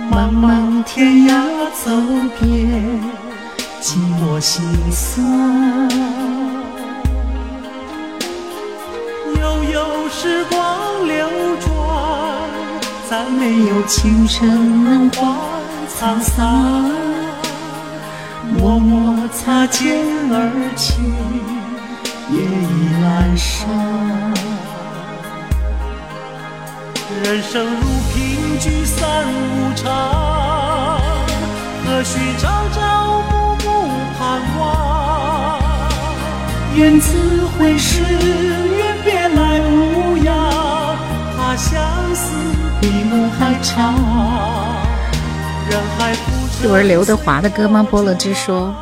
[0.10, 1.44] 茫茫天涯
[1.84, 1.92] 走
[2.40, 3.02] 遍，
[3.82, 5.90] 寂寞心酸。
[9.42, 11.28] 悠悠时光流
[11.60, 11.70] 转，
[13.10, 15.28] 再没有清晨能换
[16.00, 17.07] 沧桑。
[18.56, 19.98] 默默擦肩
[20.32, 20.36] 而
[20.76, 21.02] 去，
[22.32, 23.68] 夜已阑珊。
[27.24, 27.82] 人生如
[28.14, 29.82] 萍聚散无常，
[31.86, 32.78] 何须朝朝
[33.30, 33.32] 暮
[33.64, 33.66] 暮
[34.18, 34.20] 盼
[34.58, 34.62] 望？
[36.76, 37.08] 愿此
[37.58, 40.96] 会是愿别来无恙，
[41.36, 41.76] 怕相
[42.16, 42.24] 思
[42.80, 43.94] 比梦还长。
[45.70, 46.16] 人海。
[46.60, 47.86] 是玩刘德华的歌吗？
[47.88, 48.74] 波乐之说，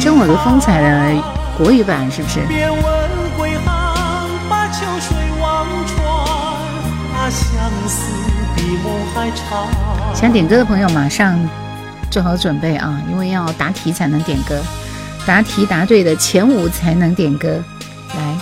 [0.00, 1.22] 真我的风采的
[1.56, 2.40] 国语版是不是？
[10.16, 11.38] 想点歌的朋友马上
[12.10, 14.60] 做好准备啊，因为要答题才能点歌，
[15.24, 17.62] 答题答对的前五才能点歌。
[18.16, 18.36] 来，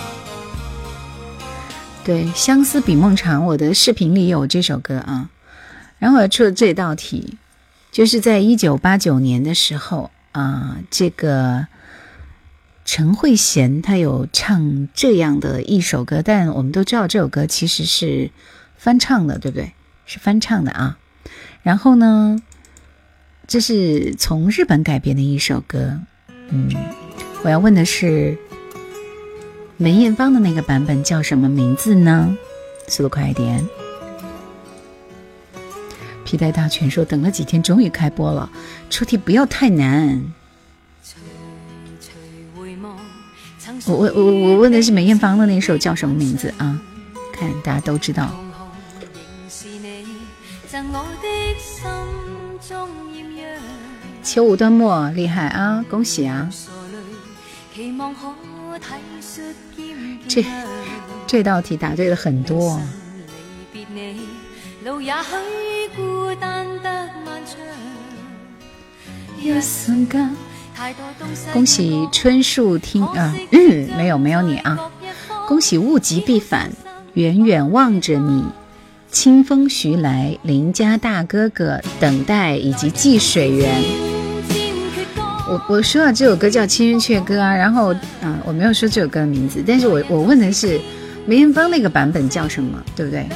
[2.03, 5.29] 对，相思比梦长，我的视频里有这首歌啊。
[5.99, 7.37] 然后我要出了这道题，
[7.91, 11.67] 就是在一九八九年的时候啊，这个
[12.83, 18.29] 陈慧娴她有唱这样的一首歌，但我们都知道这首歌其实是
[18.77, 19.71] 翻唱的，对不对？
[20.05, 20.97] 是翻唱的啊。
[21.63, 22.37] 然后呢，
[23.47, 25.99] 这是从日本改编的一首歌，
[26.49, 26.69] 嗯，
[27.43, 28.37] 我要问的是
[29.77, 32.37] 梅艳芳的那个版本叫什么名字呢？
[32.87, 33.67] 速度快一点。
[36.25, 38.49] 皮带大全说：“等了几天，终于开播了。
[38.89, 40.33] 出题不要太难。
[43.85, 46.81] 我我我我问的是梅艳芳的那首叫什么名字啊？
[47.31, 48.35] 看大家都知道。
[54.23, 55.85] 秋无端末，厉害啊！
[55.87, 56.49] 恭喜啊！
[60.27, 60.43] 这
[61.27, 62.81] 这道题答对了很多。”
[64.85, 67.57] 路也许孤单得漫长。
[69.41, 70.29] 一瞬间。
[71.51, 74.77] 恭喜春树听啊，嗯，没有没有你啊。
[75.47, 76.69] 恭喜物极必反，
[77.15, 78.43] 远远望着你，
[79.09, 83.81] 清风徐来，邻家大哥哥等待以及寄水源。
[85.49, 90.79] 我我说了这首歌叫《青云雀歌》啊，然后啊，我没有说这首歌的名字，但是我我问的是
[91.25, 93.27] 梅艳芳那个版本叫什么，对不对？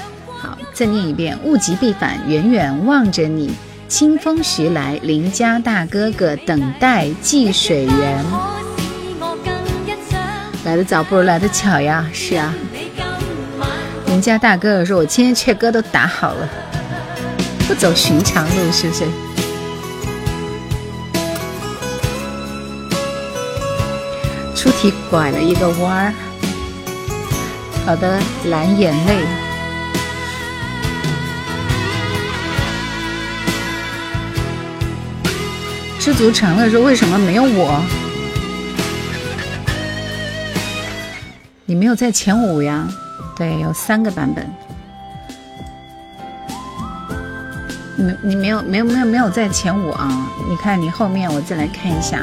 [0.80, 3.54] 再念一遍：物极必反，远远望着你。
[3.90, 8.26] 清风徐来，邻家大哥哥等待寄水源。
[10.64, 12.56] 来的早不如来的巧呀，是啊。
[14.06, 16.48] 邻家大哥哥说：“我今天阙歌都打好了，
[17.68, 19.04] 不走寻常路，是不是？”
[24.56, 26.14] 出题拐了一个弯儿。
[27.86, 29.26] 好的，蓝眼泪。
[36.00, 37.84] 知足常乐说：“为什么没有我？
[41.66, 42.88] 你没有在前五呀？
[43.36, 44.50] 对，有三个版本。
[47.98, 50.10] 你你没有没有没有没有在前五啊？
[50.50, 52.22] 你看你后面，我再来看一下。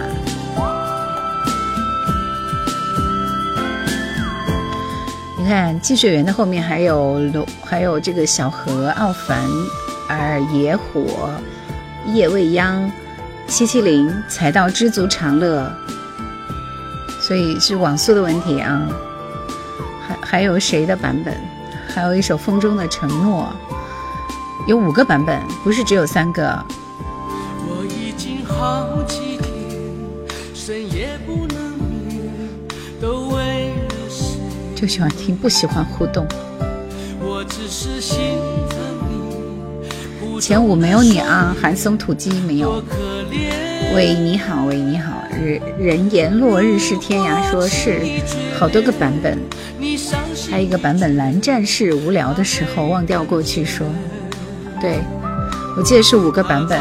[5.39, 7.21] 你看寄水源的后面还有
[7.63, 9.45] 还有这个小河奥凡
[10.09, 11.31] 尔野火
[12.07, 12.91] 夜未央。”
[13.49, 15.71] 七七零才到知足常乐，
[17.21, 18.87] 所以是网速的问题啊。
[20.07, 21.35] 还还有谁的版本？
[21.89, 23.49] 还有一首《风中的承诺》，
[24.69, 26.65] 有五个版本，不是只有三个。
[34.75, 36.27] 就喜欢听，不喜欢互动。
[40.39, 42.83] 前五没有你啊，寒松土鸡没有。
[43.95, 45.13] 喂，你好，喂，你好。
[45.39, 48.01] 人人言落日是天涯，说是
[48.59, 49.39] 好多个版本。
[50.51, 53.87] 还有一个版本蓝战士无聊的时候忘掉过去说，
[54.81, 54.99] 对
[55.77, 56.79] 我记得是五个版本。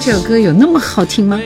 [0.00, 1.40] 这首歌有那么好听吗？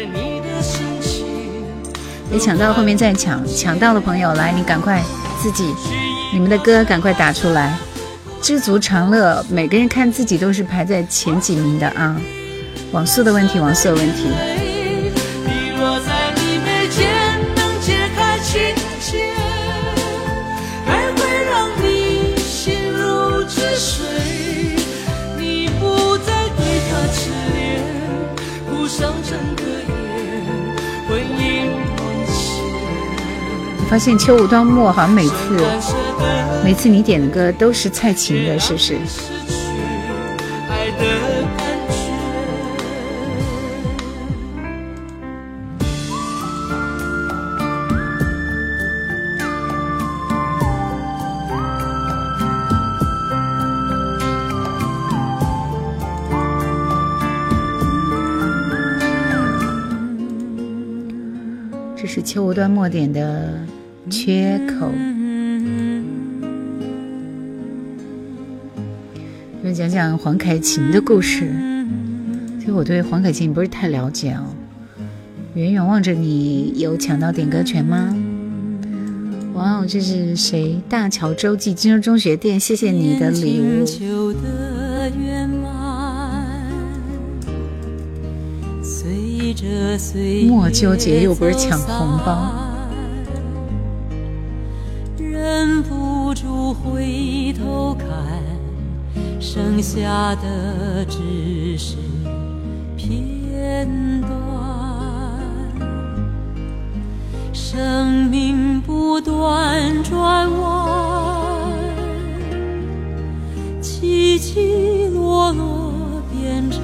[2.31, 5.03] 没抢到后面再抢，抢到的朋友来，你赶快
[5.41, 5.75] 自己
[6.33, 7.79] 你们的歌赶快打出来。
[8.43, 12.21] 知足常乐，每个人看自己都是排在前几名的啊。
[12.93, 14.29] 网速的问题，网速的问题。
[33.91, 35.33] 发现秋无端末好像每次
[36.63, 38.99] 每次你点的歌都是蔡琴的，是不是？
[62.99, 63.55] 点的。
[64.11, 64.91] 缺口，
[69.63, 71.53] 我讲讲黄凯芹的故事。
[72.59, 74.47] 其实我对黄凯芹不是太了解哦。
[75.55, 78.17] 远远望着你，有抢到点歌权吗？
[79.55, 80.81] 哇哦，这是谁？
[80.89, 83.85] 大桥洲际金融中学店，谢谢你的礼物。
[90.49, 92.65] 莫纠结，又不是抢红包。
[99.81, 101.95] 剩下的只是
[102.97, 103.89] 片
[104.23, 104.31] 段。
[107.53, 111.71] 生命不断转弯，
[113.81, 115.93] 起起落落
[116.33, 116.83] 变成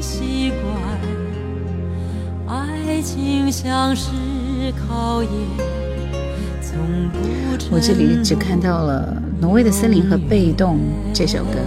[0.00, 0.52] 习
[2.46, 2.56] 惯。
[2.56, 4.12] 爱情像是
[4.86, 5.30] 考验。
[7.68, 10.76] 我这里只看到了《挪威的森林》和《被动》
[11.12, 11.58] 这首歌，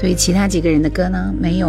[0.00, 1.68] 所以其他几个人的歌呢，没有，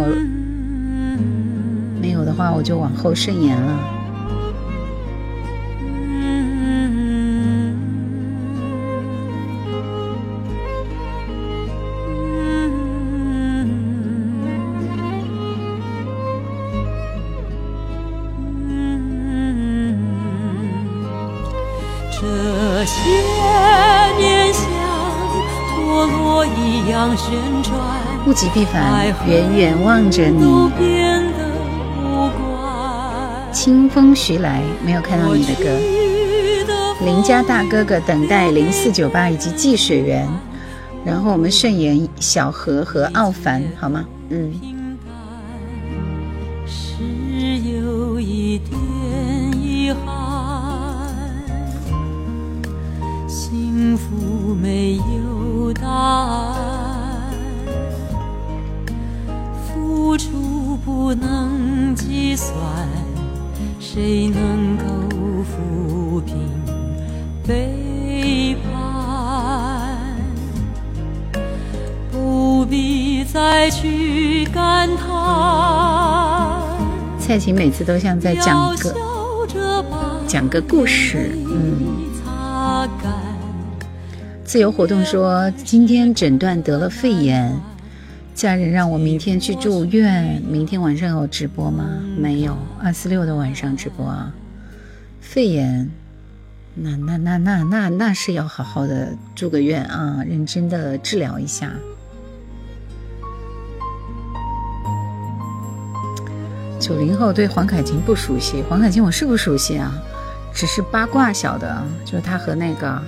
[2.00, 4.01] 没有的话我就往后顺延了。
[28.42, 30.42] 极必反，远远望着你。
[33.52, 35.70] 清风徐来，没有看到你的歌。
[37.04, 40.28] 邻家大哥哥等待零四九八以及季水源，
[41.04, 44.04] 然后我们顺延小何和奥凡，好吗？
[44.30, 44.52] 嗯。
[53.28, 56.91] 幸福没有答案，
[60.84, 62.52] 不能计算，
[63.78, 64.84] 谁能够
[65.44, 66.34] 抚平
[67.46, 69.96] 背叛？
[72.10, 75.06] 不必再去感叹。
[77.18, 78.94] 蔡琴每次都像在讲个
[80.26, 82.02] 讲个故事，嗯。
[84.44, 87.58] 自由活动说，今天诊断得了肺炎，
[88.34, 90.42] 家人让我明天去住院。
[90.42, 91.84] 明天晚上有直播吗？
[92.16, 94.32] 没有，二四六的晚上直播啊。
[95.20, 95.90] 肺炎，
[96.74, 101.72] 那那那那那那是要好好的住个院啊，认真的治疗一下。
[106.80, 109.94] 九零后对黄凯芹不熟悉，黄凯芹我是不熟悉啊，
[110.52, 113.00] 只是八卦晓得，就是他和那个。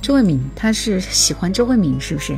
[0.00, 2.36] 周慧敏，他是喜欢周慧敏是不是？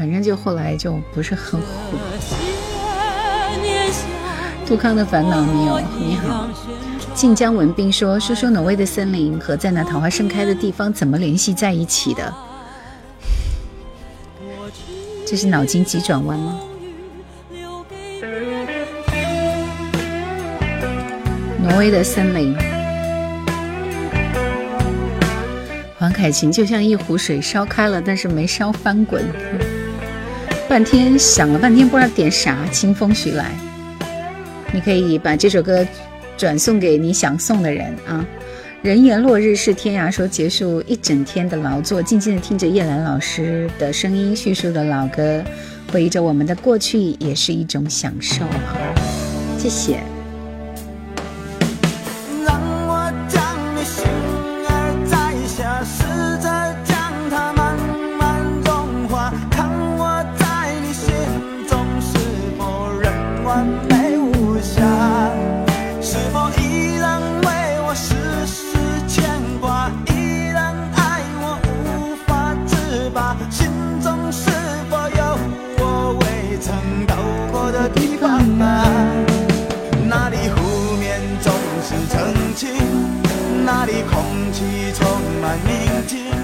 [0.00, 1.66] 反正就后来就不是很火。
[4.66, 5.78] 杜康的烦恼，你有？
[5.98, 6.48] 你好。
[7.14, 12.34] 晋江文斌说：“说说挪威的森林和在那桃花盛开的地方怎么联系在一起的？”
[15.28, 16.58] 这是脑筋急转弯吗？
[21.62, 22.56] 挪威的森林。
[25.98, 29.22] 黄凯芹就像一壶水烧开了，但是没烧翻滚。
[30.70, 32.64] 半天想了半天，不知道点啥。
[32.68, 33.50] 清风徐来，
[34.72, 35.84] 你可以把这首歌
[36.36, 38.24] 转送给你想送的人啊。
[38.80, 45.42] 人言落日是天涯，说结束一整天的劳作，静静的听着叶兰老师的声音叙述的老歌，
[45.90, 48.94] 回忆着我们的过去，也是一种享受啊。
[49.58, 49.98] 谢谢。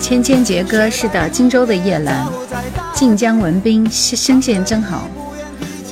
[0.08, 2.24] 千千结歌是的，荆州的夜兰，
[2.94, 5.08] 晋江文斌声线真好。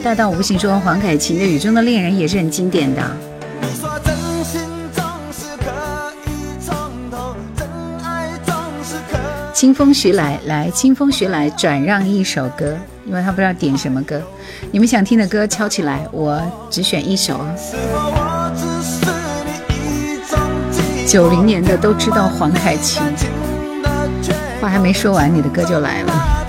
[0.04, 3.02] 大道无形说黄凯芹的《雨中的恋人》也是很经典的。
[9.52, 14.22] 清风徐来，来清风徐来，转让一首歌，因为他不知道点什么歌。
[14.70, 16.40] 你们想听的歌敲起来，我
[16.70, 17.44] 只选一首。
[21.04, 23.02] 九零年的都知道黄凯芹。
[24.64, 26.43] 话还没说完，你的歌就来了。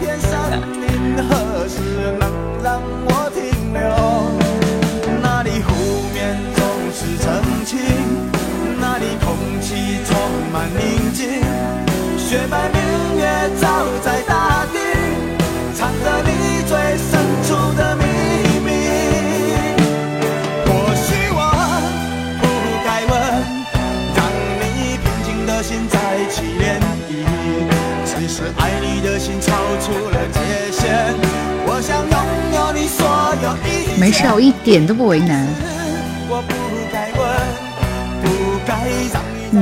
[34.06, 35.48] 没事，我一点都不为难。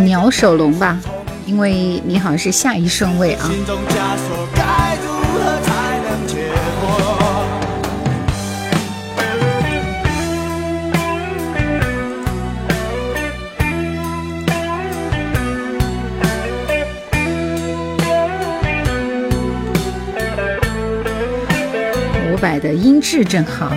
[0.03, 0.99] 鸟首龙吧，
[1.45, 3.49] 因为你好像是下一顺位啊。
[22.41, 23.71] 摆的音质正好，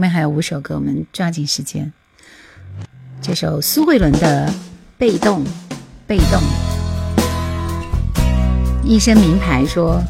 [0.00, 1.92] 后面还有五首歌，我们抓紧时间。
[3.20, 4.48] 这首苏慧伦的
[4.96, 5.44] 《被动》，
[6.06, 6.40] 被动。
[8.82, 10.02] 一身名牌说，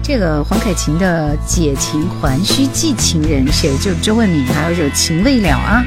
[0.00, 5.84] 这个黄凯芹的《解情还需寄情人》写的就周慧敏，还有一首《情未了》啊。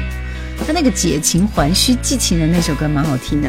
[0.66, 3.48] 他那个《解情还需寄情人》那首歌蛮好听的。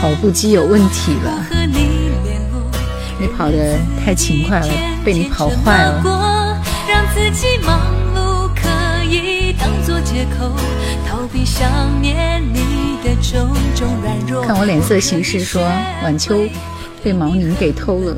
[0.00, 1.46] 跑步机有问题了。
[3.18, 4.68] 你跑的太勤快了，
[5.04, 6.41] 被你跑坏了。
[14.44, 15.62] 看我脸色行事，说
[16.02, 16.48] 晚秋
[17.02, 18.16] 被毛宁给偷了。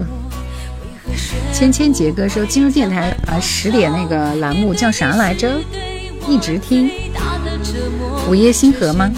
[1.52, 5.61] 芊芊杰哥说，进入电台啊，十点那个栏目叫啥来着？
[6.26, 6.90] 一直听
[8.28, 9.11] 午夜星河吗？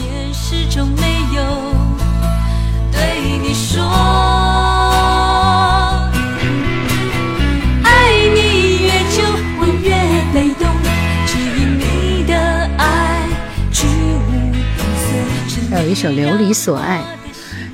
[15.82, 17.02] 有一首《琉璃所爱》，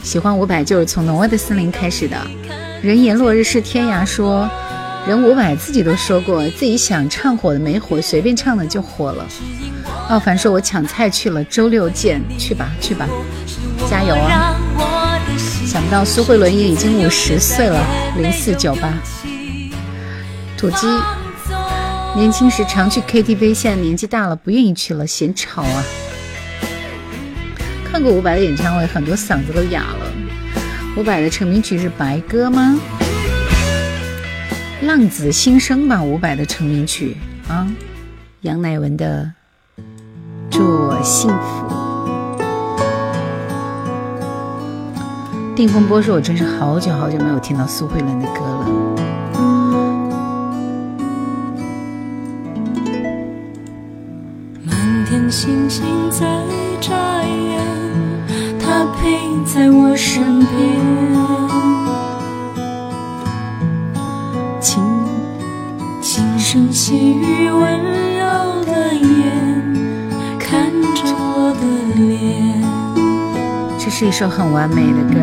[0.07, 2.17] 喜欢伍佰就是从《挪威的森林》开始的。
[2.83, 4.49] 人言落日是天涯，说
[5.07, 9.25] 人伍佰自己都说过，自己想唱火的没火，随便唱的就火了。
[10.09, 13.09] 奥凡说：“我抢菜去了，周六见，去吧去吧，
[13.89, 14.57] 加油啊！”
[15.65, 17.81] 想不到苏慧伦也已经五十岁了，
[18.17, 18.93] 零四九八。
[20.57, 20.87] 土鸡
[22.17, 25.85] 年轻时常去 KTV，现在年纪大了不愿意去了，嫌吵啊。
[27.93, 30.11] 看过伍佰的演唱会，很多嗓子都哑了。
[30.97, 32.81] 伍佰的成名曲是《白鸽》吗？
[34.87, 37.19] 《浪子心声》吧，伍佰的成名曲
[37.49, 37.71] 啊。
[38.41, 39.31] 杨乃文的
[40.51, 41.35] 《祝我幸福》。
[45.55, 48.67] 定风波说：“我真是好久好久没有听到苏慧伦的歌了。”
[54.65, 56.27] 满天星星在
[56.81, 57.82] 眨眼。
[58.87, 60.51] 陪在我身边，
[64.61, 64.83] 轻
[66.01, 67.81] 轻声细语温
[68.19, 69.05] 柔的眼，
[70.39, 71.63] 看着我的
[72.01, 72.63] 脸。
[73.79, 75.15] 这是一首很完美的歌。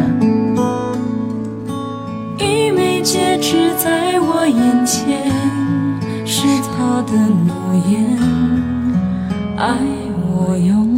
[2.38, 5.32] 一枚戒指在我眼前，
[6.26, 6.48] 是
[6.78, 7.14] 他的
[7.46, 7.54] 诺
[7.90, 8.18] 言，
[9.58, 9.76] 爱
[10.22, 10.96] 我永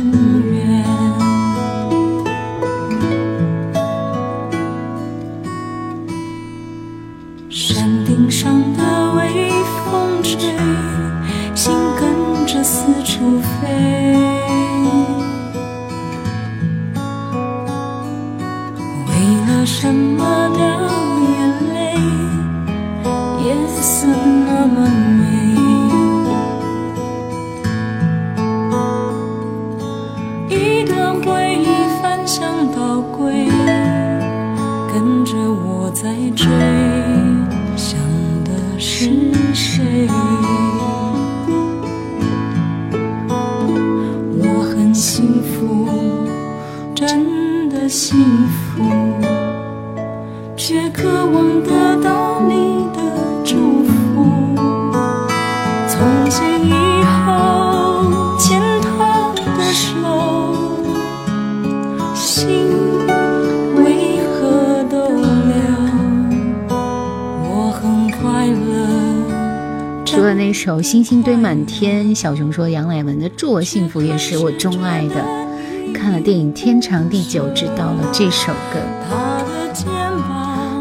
[12.51, 13.49] 着四处飞。
[19.07, 19.11] 为
[19.47, 20.61] 了什么掉
[21.31, 21.31] 眼
[21.73, 21.95] 泪？
[23.41, 24.75] 夜色那么
[25.17, 25.23] 美，
[30.53, 31.67] 一段回忆
[32.01, 33.47] 翻箱倒柜，
[34.91, 36.80] 跟着我在追。
[47.91, 48.85] 幸福，
[50.55, 53.01] 却渴望得到你的
[53.43, 54.55] 祝福。
[55.89, 56.71] 从今以
[57.03, 60.55] 后，牵他的手，
[62.15, 62.47] 心
[63.75, 65.09] 为何都
[65.49, 66.71] 凉？
[67.43, 70.05] 我很快乐。
[70.05, 75.40] 除了那首《星星堆满天》，小熊说杨乃文的《祝我幸福》也是我钟爱的。
[76.01, 78.79] 看了电影《天长地久》，知道了这首歌。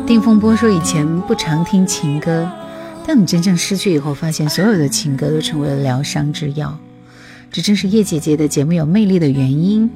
[0.07, 2.51] 定风波说以前不常听情歌，
[3.07, 6.75] 但你真正失去以后，发现所有的情歌都成为了疗伤之药。
[7.53, 9.91] 这正是叶姐姐的节目有魅力的原因。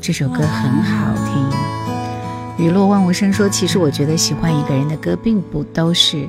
[0.00, 2.66] 这首歌很好听。
[2.66, 6.28] 雨落万物生说，其实我觉得喜欢一个人的歌，并不都是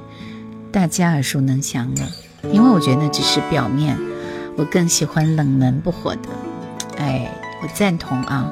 [0.71, 2.03] 大家耳熟能详的。
[2.53, 3.97] 因为我觉得那只是表面，
[4.55, 6.29] 我更喜欢冷门不火的。
[6.99, 7.31] 哎，
[7.61, 8.51] 我赞同啊，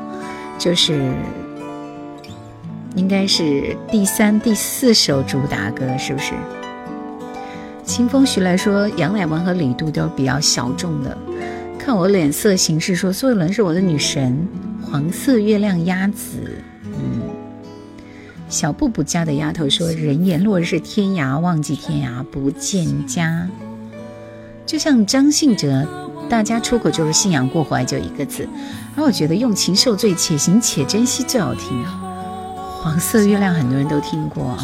[0.57, 1.13] 就是
[2.95, 6.33] 应该是第三、第四首主打歌，是不是？
[7.83, 11.15] 清风徐来说，杨乃文和李杜都是比较小众的。
[11.77, 14.47] 看我脸色行事，说苏有伦是我的女神。
[14.81, 16.37] 黄色月亮鸭子，
[16.83, 17.21] 嗯，
[18.49, 23.47] 小布布家的丫头说，人言落日天涯，忘记天涯不见家。
[24.65, 25.87] 就像张信哲，
[26.29, 28.47] 大家出口就是信仰过怀就一个字，
[28.97, 31.85] 而我觉得用情受罪，且行且珍惜最好听。
[32.81, 34.57] 黄色月亮很多人都听过啊，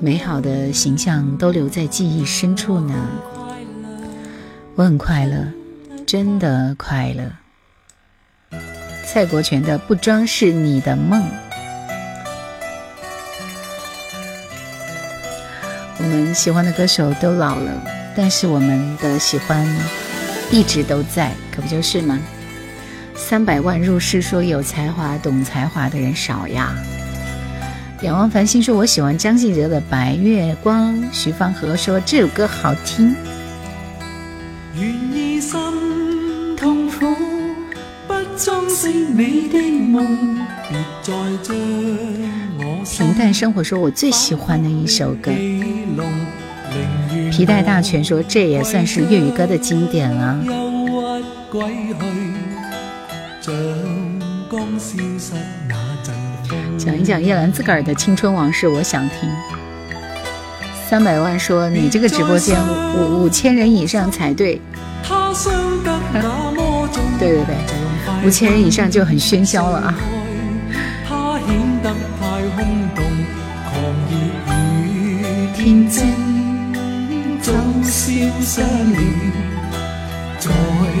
[0.00, 2.94] 美好的形象都留在记忆深处呢。
[4.74, 5.46] 我很快乐，
[6.06, 8.58] 真的快乐。
[9.06, 11.22] 蔡国权的不装饰你的梦。
[15.98, 19.66] 我们喜欢的歌手都老了，但是我们的喜欢
[20.50, 22.18] 一直都在，可不就是吗？
[23.14, 26.74] 三百万入世说有才华、懂才华的人少呀。
[28.02, 33.14] 仰望繁星说：“我喜欢张信哲的《白月光》。”徐芳和说：“这首歌好听。”
[42.96, 45.30] 平淡生活说：“我最喜欢的一首歌。”
[47.30, 50.38] 皮带大全说：“这也算是粤语歌的经典了。”
[56.76, 59.30] 讲一讲叶兰自个儿的青春往事，我想听。
[60.88, 62.58] 三百万说你这个直播间
[62.96, 64.60] 五五千人以上才对。
[67.18, 67.56] 对对对，
[68.26, 69.94] 五千人以上就很喧嚣了啊。
[75.54, 76.29] 天真
[77.50, 78.96] 早消失了，
[80.38, 80.52] 在
[80.94, 80.98] 郁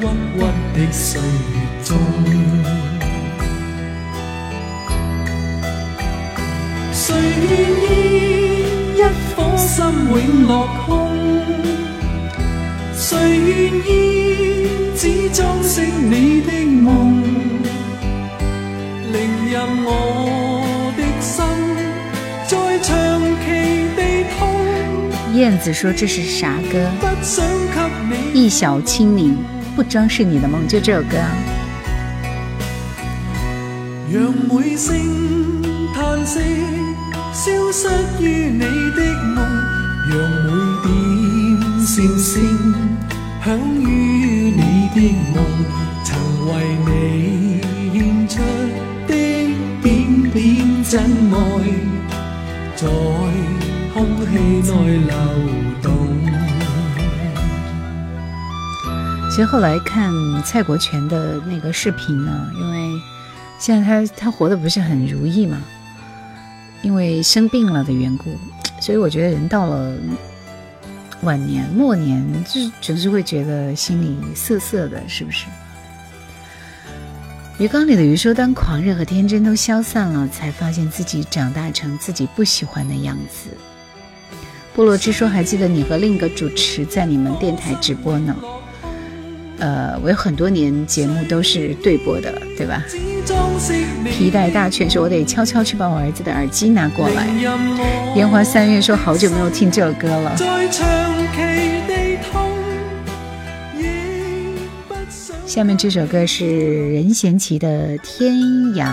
[0.00, 0.40] 郁
[0.74, 1.90] 的岁月中。
[6.94, 7.04] 谁
[7.42, 7.84] 愿意
[8.96, 8.98] 一
[9.34, 10.16] 颗心永
[10.46, 10.50] 落
[10.86, 10.90] 空？
[12.94, 13.50] 谁愿
[13.86, 13.90] 意
[14.96, 17.22] 只装饰你的梦？
[19.12, 19.14] 令
[19.50, 20.61] 任我
[25.42, 26.88] 燕子说这是啥歌？
[28.32, 29.36] 一小青柠，
[29.74, 31.16] 不装饰你的梦，就这首歌。
[34.08, 34.94] 让每声
[35.92, 36.38] 叹息。
[37.32, 37.88] 消失
[38.20, 39.02] 于你的
[39.34, 39.44] 梦，
[40.08, 40.48] 让每
[40.84, 42.40] 点星星
[43.44, 45.00] 响于你的
[45.34, 45.42] 梦，
[46.04, 46.14] 曾
[46.46, 46.52] 为
[46.86, 47.60] 你
[47.92, 48.38] 献出
[49.08, 49.10] 的
[49.82, 50.40] 点点
[50.84, 50.92] 真
[51.32, 51.36] 爱，
[52.76, 52.86] 在
[53.92, 54.32] 空气
[54.70, 55.14] 内流
[55.82, 55.92] 动。
[59.30, 60.12] 其实后来看
[60.44, 62.90] 蔡国权的那个视频呢，因为
[63.58, 65.62] 现在他他活的不是很如意嘛。
[66.82, 68.36] 因为生病了的缘故，
[68.80, 69.96] 所以我觉得人到了
[71.20, 75.46] 晚年、末年，就总是会觉得心里涩涩的，是不是？
[77.58, 83.56] 鱼缸里的鱼说：“当狂热和天真都消散了，才发现自己长大成自己不喜欢的样子。”
[84.76, 88.34] 菠萝之说：“还记得你和另一个主持在你们电台直播呢？”
[89.60, 92.82] 呃，我有很多年节目都是对播的，对吧？
[94.10, 97.28] 皮带大全说：“我得悄悄去把我儿子的耳机拿过来。”
[98.16, 100.36] 烟花三月说：“好久没有听这首歌了。”
[105.46, 107.68] 下面这首歌是任贤齐的
[108.02, 108.34] 《天
[108.74, 108.86] 涯》。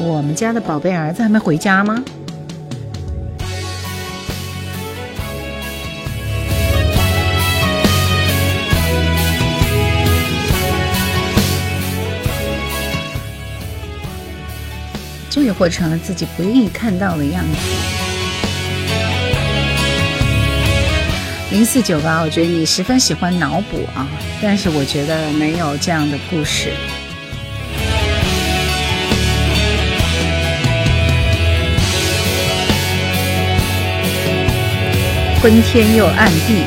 [0.00, 2.04] 我们家的宝贝儿子还没回家吗？
[15.38, 17.58] 终于活成了自己不愿意看到的样子。
[21.52, 24.08] 零四九八，我觉得你十分喜欢脑补啊，
[24.42, 26.72] 但是我觉得没有这样的故事。
[35.40, 36.64] 昏天又暗地，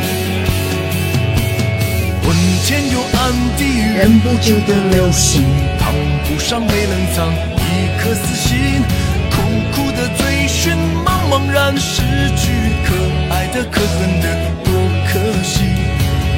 [2.23, 5.43] 昏天又暗地，忍不住的流星，
[5.77, 5.93] 烫
[6.23, 7.50] 不上没冷藏。
[8.01, 8.81] 颗死心，
[9.29, 9.37] 苦
[9.75, 10.73] 苦的追寻，
[11.05, 12.01] 茫茫然失
[12.35, 12.49] 去，
[12.83, 12.95] 可
[13.29, 14.25] 爱的可恨的，
[14.65, 14.73] 多
[15.05, 15.61] 可惜。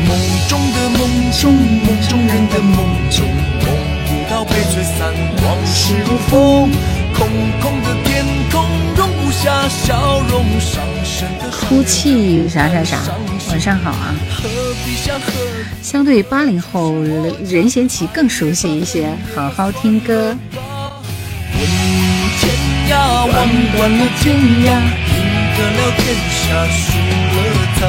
[0.06, 0.12] 梦
[0.50, 2.78] 中的梦中，梦中人的梦
[3.10, 3.26] 中，
[3.64, 3.66] 梦
[4.06, 6.70] 不到被吹散，往事如风。
[7.16, 7.30] 空
[7.62, 8.66] 空的天空
[8.98, 12.98] 容不下笑容，伤神的哭泣啥啥啥。
[13.50, 14.14] 晚上好啊。
[15.82, 16.94] 相对八零后，
[17.46, 20.36] 任贤齐更熟悉一些，好好听歌。
[23.44, 25.20] 天涯，望断了天涯，赢
[25.56, 26.82] 得了天下，输
[27.36, 27.42] 了
[27.76, 27.82] 他。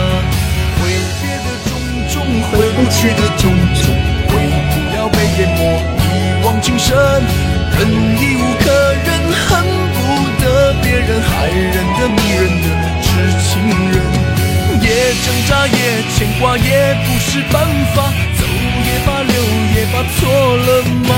[0.81, 0.83] 挥
[1.21, 1.71] 别的种
[2.11, 2.15] 种，
[2.51, 3.43] 回不去的种
[3.75, 3.85] 种，
[4.29, 4.33] 回
[4.71, 5.61] 不了被淹没
[6.03, 6.97] 一往情深。
[7.77, 8.65] 忍已无可
[9.05, 9.47] 忍，恨
[9.95, 9.97] 不
[10.43, 10.45] 得
[10.83, 12.67] 别人害人的迷人的
[13.03, 13.07] 痴
[13.43, 13.51] 情
[13.91, 13.95] 人。
[14.83, 14.87] 也
[15.25, 15.77] 挣扎，也
[16.15, 17.55] 牵挂，也不是办
[17.95, 18.13] 法。
[18.37, 18.45] 走
[18.85, 19.35] 也罢，留
[19.75, 21.13] 也罢，错了吗？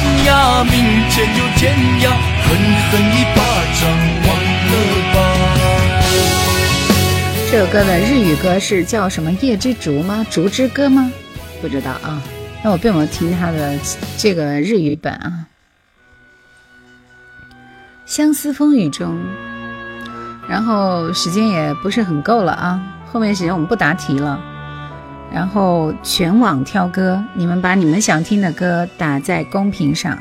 [0.00, 0.72] 天涯，明
[1.10, 2.08] 天又天涯，
[2.42, 2.56] 狠
[2.88, 3.38] 狠一巴
[3.78, 3.80] 掌，
[4.26, 4.28] 忘
[4.70, 4.72] 了
[5.12, 5.16] 吧。
[7.50, 9.30] 这首歌的日语歌是叫什么？
[9.42, 10.24] 夜之竹吗？
[10.30, 11.12] 竹之歌吗？
[11.60, 12.22] 不知道啊。
[12.62, 13.78] 那我并没有听他的
[14.16, 15.44] 这个日语版啊。
[18.06, 19.18] 相思风雨中，
[20.48, 22.80] 然后时间也不是很够了啊。
[23.12, 24.40] 后面时间我们不答题了。
[25.32, 30.18] 然后全网挑歌，你们把你们想听的歌打在公屏上，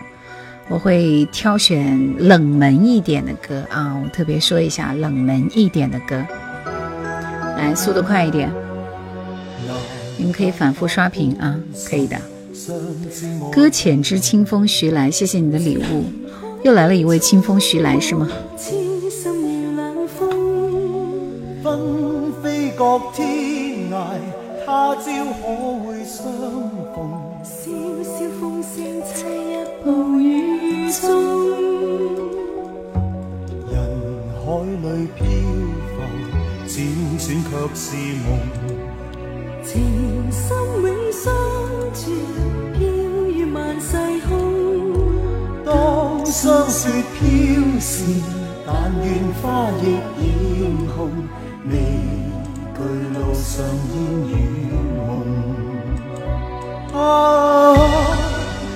[0.69, 6.23] 我会挑选冷门一点的歌啊，我特别说一下冷门一点的歌，
[7.57, 8.51] 来速度快一点，
[10.17, 12.15] 你们可以反复刷屏啊，可以的。
[13.51, 16.03] 搁浅之清风徐来，谢谢你的礼物，
[16.63, 18.29] 又来了一位清风徐来是吗？
[24.71, 25.41] 他朝可
[25.79, 26.21] 会相
[26.93, 26.95] 逢？
[27.43, 27.71] 萧
[28.03, 28.69] 萧风声，
[29.01, 29.25] 凄泣
[29.83, 29.89] 暴
[30.19, 30.23] 雨
[30.91, 31.01] 中。
[33.65, 33.73] 人
[34.37, 34.45] 海
[34.83, 35.25] 里漂
[35.89, 35.97] 浮，
[36.67, 36.69] 辗
[37.17, 37.81] 转却是
[38.27, 38.27] 梦。
[39.63, 39.67] 情
[40.31, 40.39] 深
[40.83, 41.33] 永相
[41.91, 41.99] 住，
[42.77, 42.79] 飘
[43.25, 43.97] 于万世
[44.27, 44.29] 空。
[45.65, 46.77] 当霜雪
[47.17, 47.19] 飘
[47.79, 47.91] 时，
[48.67, 48.71] 但
[49.03, 49.07] 愿
[49.41, 49.83] 花亦
[50.61, 51.09] 艳红。
[52.81, 53.51] 去路上
[53.93, 53.93] 烟
[54.29, 54.33] 雨，
[56.99, 57.75] 啊，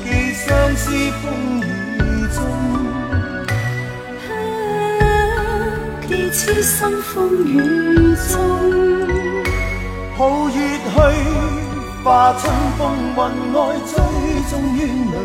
[0.04, 0.48] 寄相
[0.78, 0.84] 思
[1.22, 1.24] 风
[1.60, 1.64] 雨
[2.34, 2.38] 中，
[4.20, 4.26] 啊
[6.08, 7.12] 寄痴心风
[7.46, 7.52] 雨
[8.32, 8.34] 中。
[10.18, 10.96] 抱月去，
[12.04, 12.42] 化春
[12.78, 12.82] 风
[13.18, 13.20] 云
[13.54, 13.58] 外，
[13.88, 13.94] 追
[14.50, 15.16] 踪怨女梦。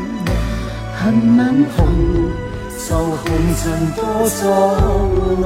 [0.96, 1.01] 恨
[1.36, 1.40] 晚
[1.76, 1.78] 红，
[2.76, 3.24] 愁红
[3.61, 3.62] 尘
[3.94, 4.40] 多作
[5.38, 5.44] 弄。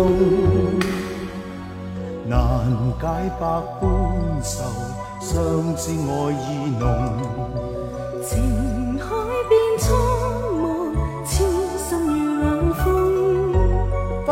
[2.27, 2.33] 难
[2.99, 3.03] 解
[3.39, 3.43] 百
[3.79, 3.83] 般
[4.43, 4.57] 愁，
[5.23, 5.41] 相
[5.77, 6.83] 知爱意浓。
[8.25, 9.07] 情海
[9.49, 9.97] 变苍
[10.61, 10.67] 茫，
[11.25, 11.45] 痴
[11.79, 11.89] 心
[12.27, 12.85] 如冷风。
[14.27, 14.29] 纷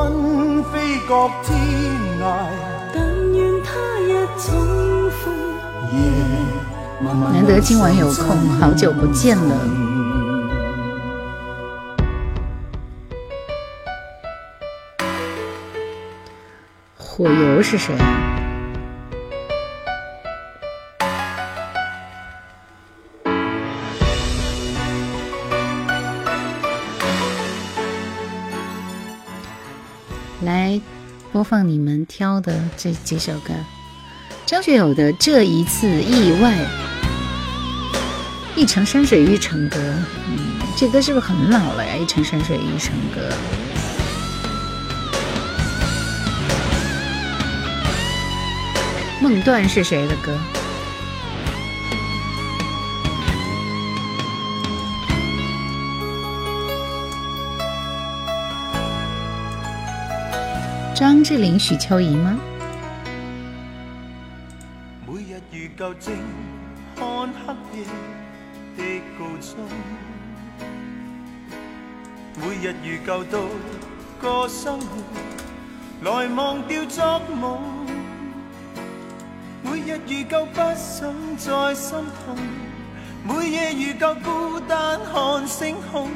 [0.65, 1.57] 飞各天
[2.21, 2.23] 涯，
[2.93, 3.01] 但
[3.33, 3.71] 愿他
[4.01, 4.49] 日重
[5.13, 5.23] 逢。
[7.33, 9.55] 难得今晚有空，好久不见了。
[16.99, 17.95] 火油是谁？
[17.97, 18.50] 来
[31.41, 33.55] 播放你们挑的这几首歌。
[34.45, 36.55] 张学友的《这一次意外》，
[38.55, 39.79] 一程山水一程歌。
[40.29, 41.97] 嗯，这歌是不是很老了呀？
[41.97, 43.33] 一程山水一程歌。
[49.23, 50.39] 梦断是谁的歌？
[61.01, 62.39] 张智霖、许秋怡吗？
[65.07, 66.15] 每日如旧正
[66.95, 67.87] 看黑夜
[68.77, 69.57] 的告终，
[72.37, 73.49] 每日如旧度
[74.21, 74.87] 过生活，
[76.03, 77.63] 来忘掉昨梦。
[79.63, 82.37] 每日如旧不想再心痛，
[83.25, 86.11] 每夜如旧孤单看星空，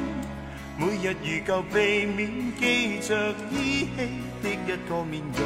[0.77, 4.09] 每日如旧避免记着依稀
[4.45, 5.43] 的一个面容。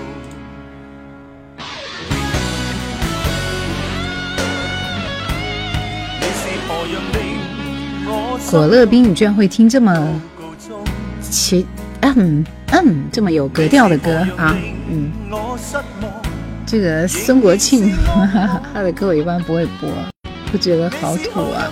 [8.52, 10.22] 果乐冰，你居然会听这么
[11.22, 11.66] 奇
[12.02, 14.58] 嗯嗯这么有格调的歌啊
[14.90, 15.10] 嗯。
[16.66, 17.96] 这个孙国庆
[18.74, 19.90] 他的歌我一般不会播，
[20.52, 21.72] 不觉得好土啊。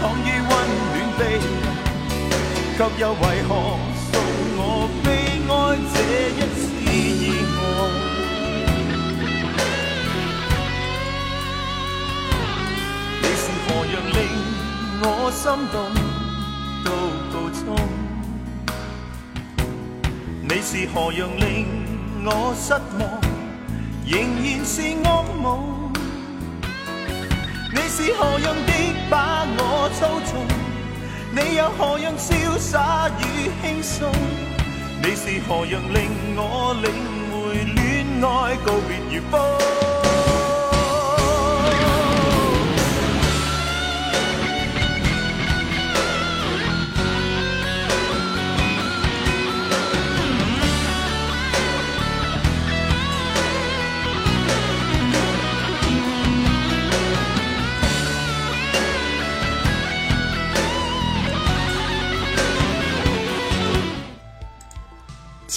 [0.00, 1.20] 躺于温暖被
[2.76, 3.50] 却又为何
[4.12, 4.14] 送
[4.56, 4.60] 我
[5.02, 5.06] 悲
[5.48, 5.52] 哀
[5.92, 5.96] 这
[6.30, 6.86] 一次意
[7.56, 7.58] 外？
[13.22, 14.16] 你是何样令
[15.02, 15.42] 我心
[15.72, 15.76] 动
[16.84, 16.86] 到
[17.32, 17.66] 告终？
[20.42, 21.44] 你是何样令
[22.24, 22.26] 我
[22.56, 23.02] 失望？
[24.06, 24.12] 仍
[24.44, 25.06] 然是噩
[25.42, 25.42] 梦。
[27.72, 28.54] 你是何样？
[31.38, 34.10] 你又何样潇洒与轻松？
[35.00, 36.90] 你是何样令我领
[37.30, 39.97] 会恋爱告别如风？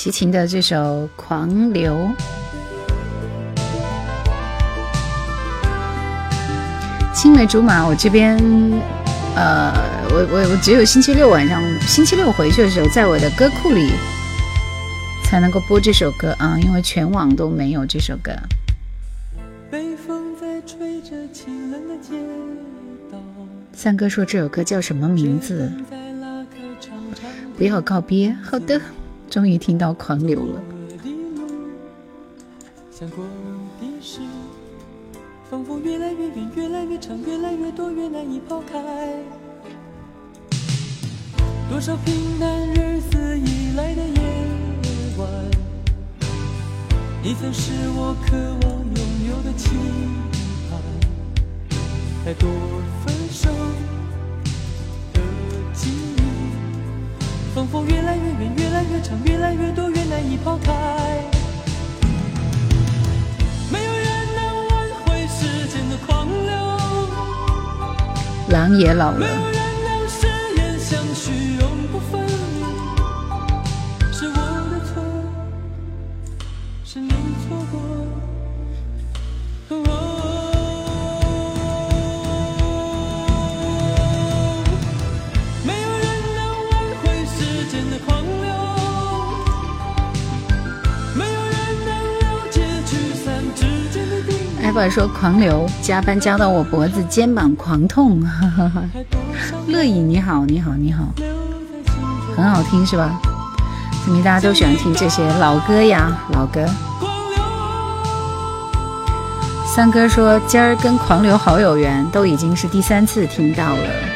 [0.02, 1.96] 齐秦的这首《狂流》。
[7.14, 8.36] 青梅竹马，我这边，
[9.36, 9.72] 呃，
[10.10, 13.92] 我我我只有星期六晚上，星期六回去的时候，在我的歌库里
[15.24, 18.32] 才能够播这首歌啊，因为全网都没有这首歌。
[23.72, 25.72] 三哥说这首歌叫什么名字？
[27.56, 28.36] 不要告别。
[28.42, 28.82] 好的，
[29.32, 30.62] 终于听到《狂流》了。
[35.50, 39.24] 仿佛越来越远，越来越长，越来越多，越难以抛开。
[41.70, 44.22] 多少平淡日子以来的夜
[45.18, 45.30] 晚，
[47.24, 48.98] 你曾是我渴望拥
[49.30, 49.70] 有的期
[50.70, 50.78] 盼。
[52.26, 52.50] 太多
[57.54, 60.72] 仿佛越来越远，越来越长，越来越多，越难以抛开。
[68.48, 69.61] 狼也老了。
[94.72, 98.22] 老板说狂流，加班加到我脖子肩膀狂痛。
[98.22, 98.82] 哈哈哈
[99.68, 101.04] 乐意你好，你好，你好，
[102.38, 103.20] 很好听是吧？
[104.06, 106.66] 怎么大家都喜欢听这些老歌呀，老歌。
[109.76, 114.11] 三哥说今儿跟狂流好有缘，都已经是第三次听到了。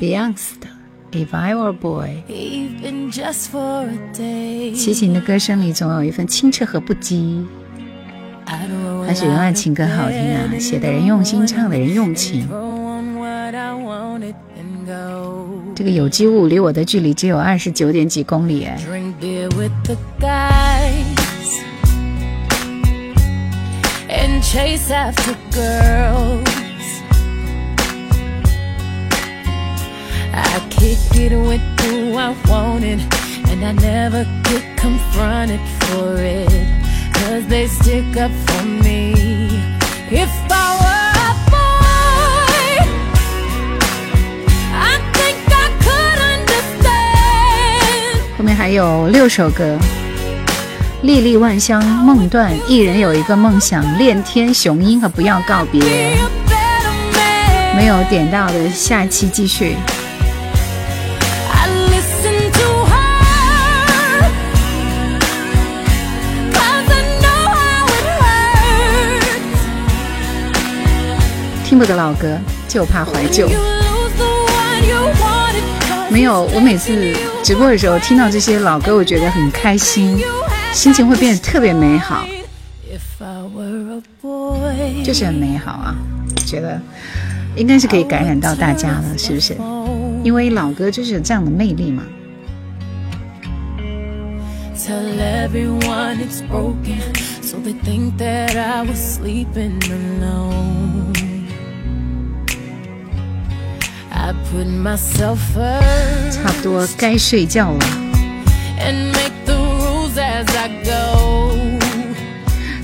[0.00, 0.68] Beyonce 的
[1.26, 2.22] 《If I Were a Boy》，
[4.74, 7.44] 齐秦的歌声里总有一份清澈和不羁。
[8.46, 12.48] 还是原来情歌好听啊，写的人用心，唱的人用情。
[15.74, 18.78] 这个有机物离我的距离只有二十九点几公里哎。
[30.40, 33.00] I kick it with who I wanted,
[33.50, 36.48] and I never get confronted for it.
[37.12, 39.14] Cause they stick up for me.
[40.10, 42.86] If I were a boy,
[44.72, 48.38] I think I could understand.
[48.38, 49.76] 后面还有六首歌。
[51.02, 55.80] 粒粒万香梦断，一人有一个梦想，恋天雄鹰和不要告别。
[57.76, 59.76] 没有点到的，下期继续。
[71.68, 73.46] 听不得老歌，就怕怀旧。
[76.08, 77.14] 没有，我每次
[77.44, 80.18] 直播的时候听到这些老歌，我觉得很开心，
[80.72, 82.26] 心情会变得特别美好，
[85.04, 85.94] 就是很美好啊！
[86.46, 86.80] 觉得
[87.54, 89.54] 应该是可以感染到大家的，是不是？
[90.24, 92.02] 因为老歌就是有这样的魅力嘛。
[106.30, 107.78] 差不多该睡觉了。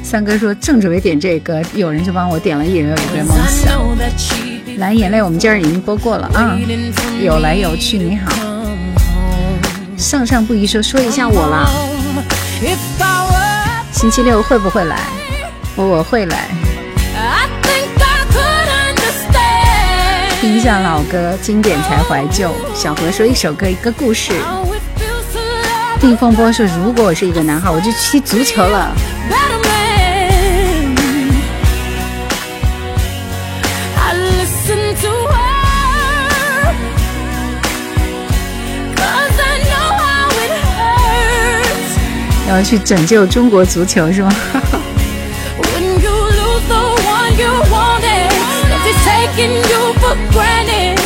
[0.03, 3.81] 三哥说正准备点这个，有人就帮我点了《一人有一个梦想》。
[4.79, 6.57] 蓝眼泪我们今儿已经播过了啊。
[7.21, 8.31] 有来有去，你好。
[9.97, 11.69] 上上不宜说说一下我啦。
[13.93, 15.01] 星期六会不会来？
[15.77, 16.64] 我会来。
[20.45, 22.55] 听一下老歌，经典才怀旧。
[22.75, 24.31] 小何说一首歌一个故事。
[25.99, 28.95] 定风波说如果我是一个男孩，我就踢足球了。
[42.47, 44.31] 要去拯救中国足球是吗？
[49.35, 50.99] Taking you for granted.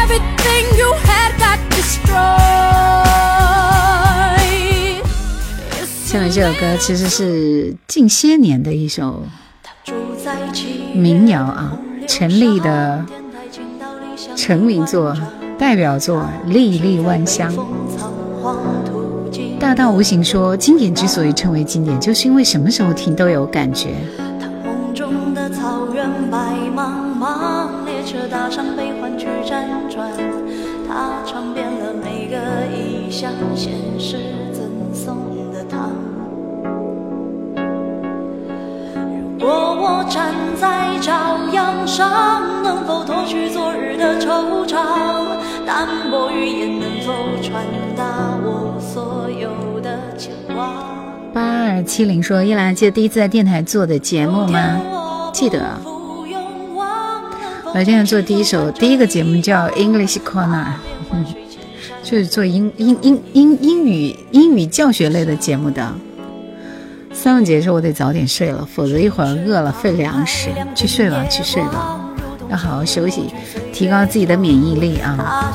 [0.00, 2.22] Everything you had got destroyed.
[6.04, 9.24] 下面这首歌其实是近些年的一首
[10.94, 13.04] 民谣啊，陈粒的
[14.36, 15.16] 成名作、
[15.58, 17.52] 代表作《粒粒万香》。
[19.58, 23.96] 大道无形说，经典之所以称为经典，就是因为什么时候听都有感觉。
[24.64, 26.38] 梦中的草原白
[26.74, 30.10] 茫茫，列车搭上悲欢去辗转，
[30.88, 32.36] 它尝遍了每个
[32.76, 34.16] 异乡，现实
[34.52, 35.16] 赠送
[35.52, 35.92] 的糖。
[39.38, 44.82] 如果我站在朝阳上，能否脱去昨日的惆怅？
[45.64, 47.64] 淡薄语言能否传
[47.96, 50.72] 达我所有的牵挂？
[51.32, 54.80] 八二七零说：“依兰记得第一次在电台做的节目吗？
[55.32, 55.91] 记得。
[57.74, 60.66] 我今天做第一首第一个节目叫 English Corner，
[61.10, 61.24] 嗯
[62.02, 65.90] 就是做英英英英英语英语教学类的节目的。”
[67.14, 70.50] 三文节说：“我得早点睡了，否则一会儿饿了费粮食。
[70.74, 71.98] 去睡吧，去睡吧，
[72.50, 73.32] 要好好休息，
[73.72, 75.50] 提高自己的免疫力啊。”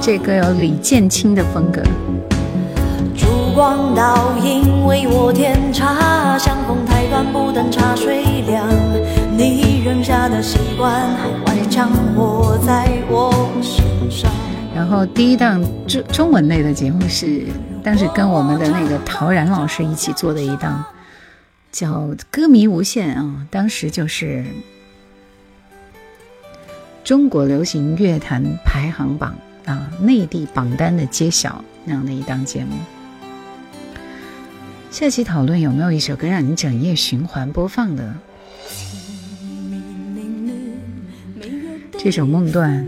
[0.00, 1.82] 这歌有李建清的风格。
[3.14, 6.78] 烛光倒影为我添茶，相逢
[7.32, 8.68] 不等茶水凉。
[9.36, 13.32] 你扔下的习惯还顽强活在我
[13.62, 14.30] 身上。
[14.74, 17.46] 然后第一档中中文类的节目是
[17.82, 20.84] 当时跟我们的那个陶然老师一起做的一档，
[21.72, 21.92] 叫
[22.30, 24.44] 《歌迷无限》啊，当时就是
[27.02, 29.34] 中国流行乐坛排行榜
[29.64, 32.76] 啊，内地榜单的揭晓那样的一档节目。
[34.90, 38.14] 下期讨论有没有一首歌让你整夜循环播放的？
[41.96, 42.84] 这首《梦断》。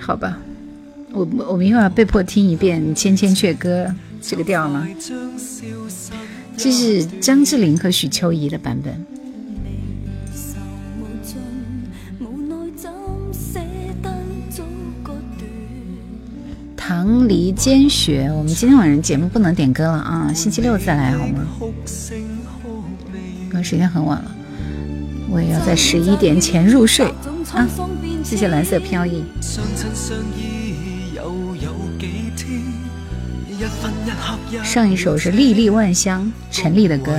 [0.00, 0.38] 好吧，
[1.12, 3.86] 我我们又要被迫听一遍《千千阙歌》
[4.22, 4.86] 这个调吗？
[6.56, 9.04] 这是张智霖和许秋怡的版本。
[16.86, 21.42] 唐离间雪，我们今天晚上节目不能点歌了啊，星期六再来好吗？
[23.50, 24.30] 因为时间很晚了，
[25.30, 27.06] 我也要在十一点前入睡
[27.54, 27.66] 啊。
[28.22, 29.24] 谢谢蓝色飘逸。
[34.62, 37.18] 上一首是《粒粒万香》，陈粒的歌。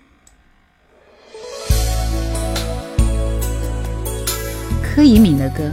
[4.93, 5.63] 柯以敏的歌，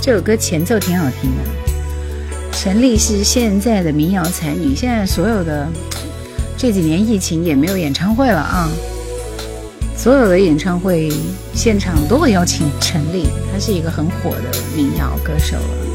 [0.00, 2.50] 这首歌前奏挺好听的。
[2.50, 5.68] 陈丽是现在的民谣才女，现在所有的。
[6.56, 8.70] 这几年疫情也没有演唱会了啊，
[9.96, 11.12] 所有的演唱会
[11.54, 15.89] 现场都会邀请陈粒，她是一个很火的民谣歌手了。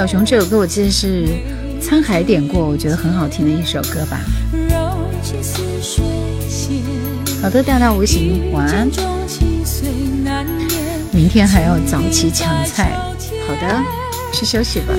[0.00, 1.26] 小熊这首歌我记得是。
[1.78, 4.18] 沧海点过，我觉得很好听的一首歌吧。
[7.42, 8.88] 好的，大道无形，晚安。
[11.12, 12.92] 明天还要早起抢菜，
[13.46, 13.82] 好的，
[14.32, 14.94] 去休息吧。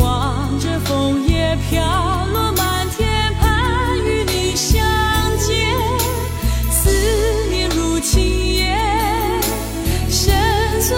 [0.00, 1.84] 望着枫叶飘
[2.32, 2.65] 落。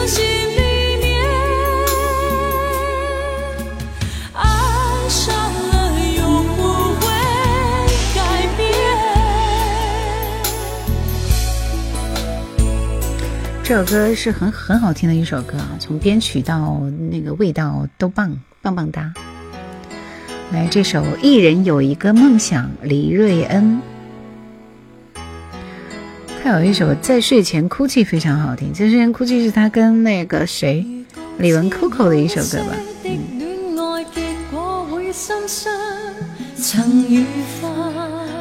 [0.07, 1.19] 心里面
[4.35, 4.43] 爱
[5.09, 6.63] 上了永不
[7.01, 7.07] 会
[8.15, 8.63] 改变
[13.63, 19.13] 这首歌是很很好听的一首歌啊，从编曲到那个味道都棒棒棒哒。
[20.53, 23.81] 来，这首《一人有一个梦想》，李瑞恩。
[26.43, 28.73] 他有一首《在睡前哭泣》，非常好听。
[28.73, 30.87] 在睡前哭泣是他跟那个谁，
[31.39, 32.75] 李玟 Coco 的一首歌吧？
[33.05, 33.19] 嗯。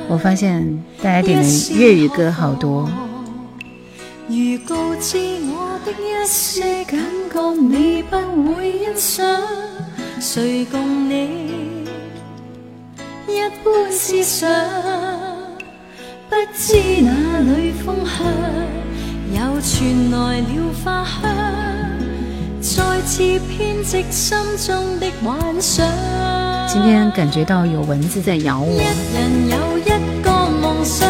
[0.10, 2.90] 我发现大家点的粤语歌好多。
[4.28, 5.18] 如告知
[5.52, 7.00] 我的一些感
[7.32, 9.42] 觉，你不会欣赏，
[10.20, 11.86] 谁共你
[13.28, 14.50] 一般思想？
[16.30, 17.12] 不知哪
[17.48, 18.26] 里风香，
[19.32, 20.46] 又传来了
[20.84, 21.24] 花香，
[22.60, 25.88] 再次编织心中的幻想。
[26.68, 28.68] 今天感觉到有蚊子在咬我。
[28.68, 28.78] 一
[29.16, 29.90] 人有一
[30.22, 30.30] 个
[30.62, 31.08] 梦想，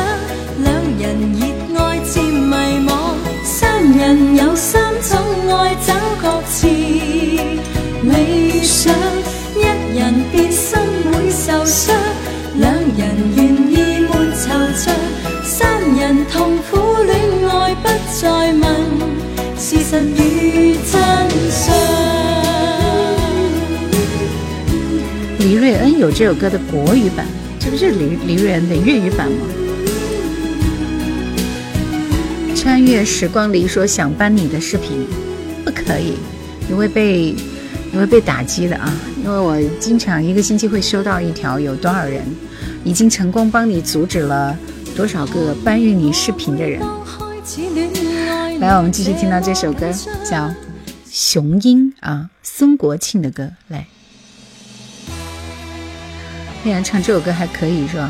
[0.64, 2.56] 两人热爱渐迷
[2.88, 2.90] 惘。
[3.44, 5.18] 三人有三种
[5.50, 8.94] 爱，找各自理想。
[9.56, 9.62] 一
[9.98, 10.78] 人变心
[11.12, 11.96] 会受伤，
[12.60, 13.67] 两人愿
[19.90, 20.92] 实与真
[21.50, 21.74] 相。
[25.40, 27.26] 黎瑞恩有这首歌的国语版，
[27.58, 29.38] 这不是黎黎瑞恩的粤语版吗？
[32.54, 35.08] 穿越时光里说想搬你的视频，
[35.64, 36.16] 不可以，
[36.68, 37.34] 你会被
[37.90, 38.94] 你会被打击的啊！
[39.24, 42.22] 因为我经常一个星期会收到一条，有多少人
[42.84, 44.54] 已经成功帮你阻止了
[44.98, 46.82] 多少个搬运你视频的人。
[48.60, 49.92] 来，我们继续听到这首歌，
[50.28, 50.46] 叫
[51.12, 53.52] 《雄鹰》啊，孙国庆的歌。
[53.68, 53.86] 来，
[56.64, 58.10] 竟然唱这首歌还可以是吧？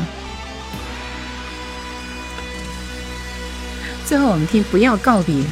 [4.06, 5.44] 最后我们听不要告别，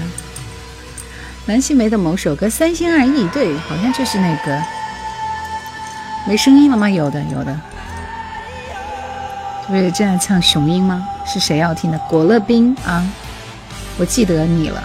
[1.45, 4.63] 蓝心湄的某首歌《三心二意》，对，好像就是那个。
[6.27, 6.89] 没声音了吗？
[6.89, 7.61] 有的，有的。
[9.69, 11.07] 不是正在唱《雄鹰》吗？
[11.27, 11.99] 是谁要听的？
[12.09, 13.07] 果乐冰啊，
[13.99, 14.83] 我记得你了。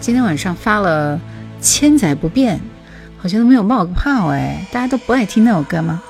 [0.00, 1.16] 今天晚上发了
[1.60, 2.56] 《千载不变》，
[3.18, 6.02] 好像都没有冒个泡哎，大家都不爱听那首歌吗？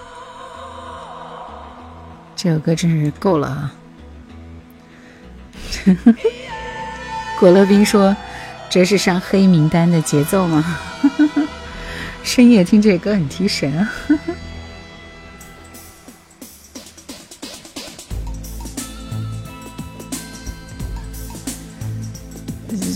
[2.37, 3.75] 这首歌真是够了啊！
[7.39, 8.17] 果乐冰说
[8.69, 10.65] ：“这是上黑名单的节奏吗？”
[12.23, 13.91] 深夜听这歌很提神啊！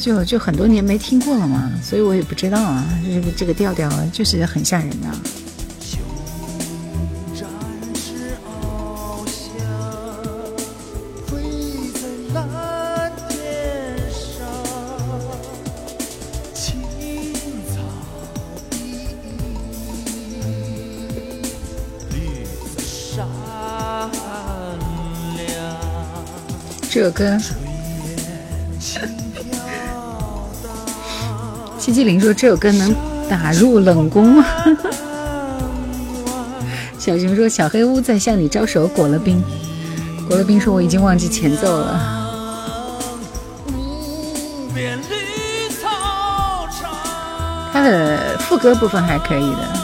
[0.02, 5.08] 就就很多年没听过了嘛，所以我也不知道啊，这个这个调调就是很吓人的。
[26.94, 27.36] 这首歌。
[31.76, 32.94] 七七零说这首歌能
[33.28, 34.44] 打入冷宫吗？
[36.96, 38.86] 小熊说小黑屋在向你招手。
[38.86, 39.42] 裹了冰，
[40.28, 42.00] 裹了冰说我已经忘记前奏了。
[47.72, 49.83] 他的副歌部分还可以的。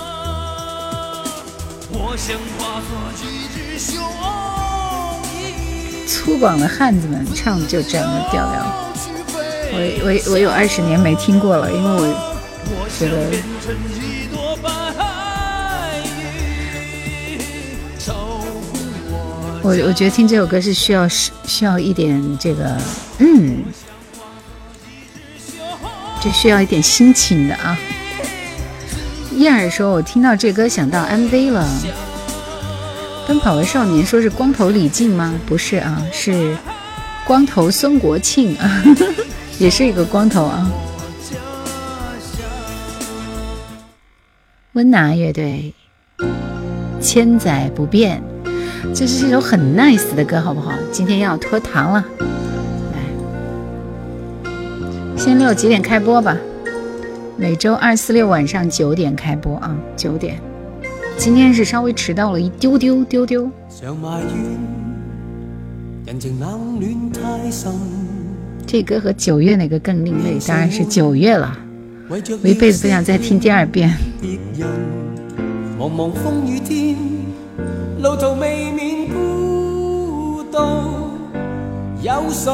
[6.31, 8.65] 粗犷的汉子们唱的就这样的调调。
[9.73, 12.07] 我我我有二十年没听过了，因为我
[12.97, 13.17] 觉得，
[19.61, 22.77] 我我觉得听这首歌是需要是需要一点这个，
[23.19, 23.65] 嗯，
[26.21, 27.77] 就需要一点心情的啊。
[29.33, 31.67] 燕儿说：“我听到这歌想到 MV 了，
[33.31, 35.33] 《奔跑的少年》说是光头李靖吗？
[35.47, 36.57] 不是啊，是
[37.25, 38.83] 光头孙国庆啊。
[39.57, 40.69] ”也是一个光头啊！
[44.73, 45.73] 温拿乐队，
[47.01, 48.21] 千载不变，
[48.93, 50.73] 这是一首很 nice 的歌，好不好？
[50.91, 52.05] 今天要脱糖了，
[52.93, 52.99] 来，
[55.17, 56.37] 星期六几点开播吧？
[57.37, 60.50] 每周二、四、六晚上九点开播啊，九点。
[61.21, 63.51] 今天是稍微迟到了一丢丢丢丢。
[68.67, 70.39] 这歌和九月哪个更另类？
[70.49, 71.55] 当然是九月了。
[72.09, 73.95] 我一辈子不想再听第二遍。
[75.79, 76.97] 茫茫风雨天，
[78.03, 80.59] 路途未免孤独，
[82.03, 82.51] 有谁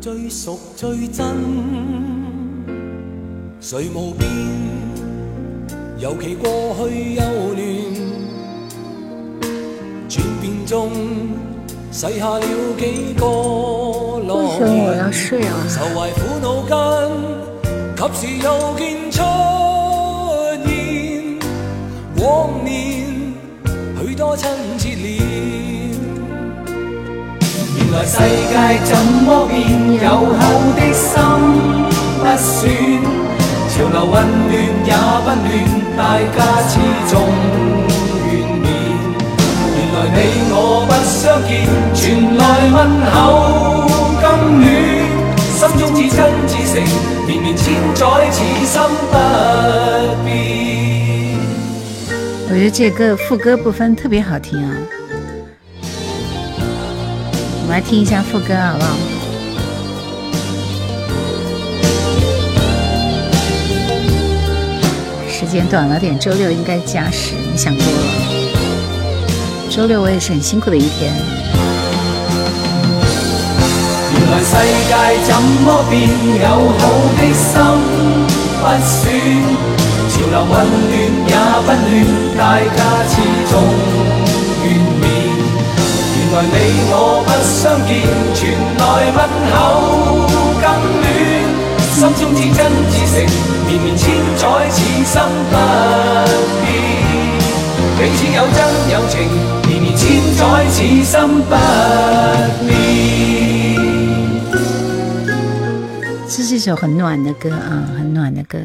[0.00, 1.26] 最熟最真？
[3.60, 4.85] 谁无变？
[5.98, 6.50] 尤其过
[6.90, 7.22] 去幼
[7.56, 7.60] 嫩，
[10.06, 10.90] 转变中
[11.90, 12.40] 洗下了
[12.76, 15.56] 几个为什么我要睡啊？
[15.70, 16.70] 愁怀苦恼间，
[17.96, 18.46] 及时又
[18.76, 19.22] 见出
[20.66, 20.68] 现
[22.22, 22.70] 往年
[23.98, 24.46] 许多亲
[24.76, 25.06] 切脸。
[27.78, 28.54] 原来世界
[28.84, 28.90] 怎
[29.24, 29.56] 么变，
[30.04, 30.06] 有
[30.36, 30.40] 好
[30.76, 31.08] 的心
[32.18, 32.68] 不算。
[33.68, 34.52] 潮流混乱
[34.86, 34.90] 也
[35.20, 35.44] 不乱，
[35.96, 36.78] 大家始
[37.10, 37.14] 终
[38.30, 38.64] 愿面。
[39.74, 40.18] 原来你
[40.52, 40.54] 我
[40.86, 41.50] 不相见，
[41.94, 41.96] 传
[42.36, 42.40] 来
[42.70, 42.76] 问
[43.10, 43.16] 候
[44.20, 44.24] 更
[44.60, 44.64] 暖。
[45.56, 46.76] 心中至真至诚，
[47.26, 47.64] 绵绵千
[47.94, 48.36] 载，此
[48.66, 48.76] 心
[49.10, 49.14] 不
[50.22, 50.28] 变。
[52.48, 54.76] 我觉得这个副歌部分特别好听啊，
[55.80, 59.15] 我们来听一下副歌好不好？
[65.46, 67.90] 时间短了点，周六应该加时，你想多了。
[69.70, 71.12] 周六我也是很辛苦的一天。
[74.12, 74.50] 原来世
[74.88, 74.92] 界
[75.24, 75.30] 怎
[75.62, 76.10] 么变，
[76.42, 76.82] 有好
[77.14, 77.62] 的心
[78.58, 79.06] 不算，
[80.10, 80.92] 潮流混乱
[81.30, 81.30] 也
[81.62, 82.42] 不乱，大
[82.74, 83.14] 家始
[83.48, 83.54] 终
[84.64, 84.66] 愿
[84.98, 85.06] 面。
[86.18, 87.88] 原来你我不相见，
[88.34, 88.42] 传
[88.78, 88.82] 来
[89.14, 89.18] 问
[89.54, 89.54] 候
[90.60, 90.66] 更
[91.00, 91.06] 暖。
[91.94, 92.58] 心中至真
[92.90, 93.16] 至诚，
[93.66, 95.20] 绵绵千载，此心
[95.50, 95.56] 不
[96.62, 96.66] 变。
[97.98, 98.58] 彼此有真
[98.92, 99.14] 有情，
[99.66, 100.04] 绵绵千
[100.36, 100.40] 载，
[100.70, 101.50] 此心不
[102.64, 102.70] 变。
[106.28, 108.58] 这是一首很暖的歌啊，很暖的歌。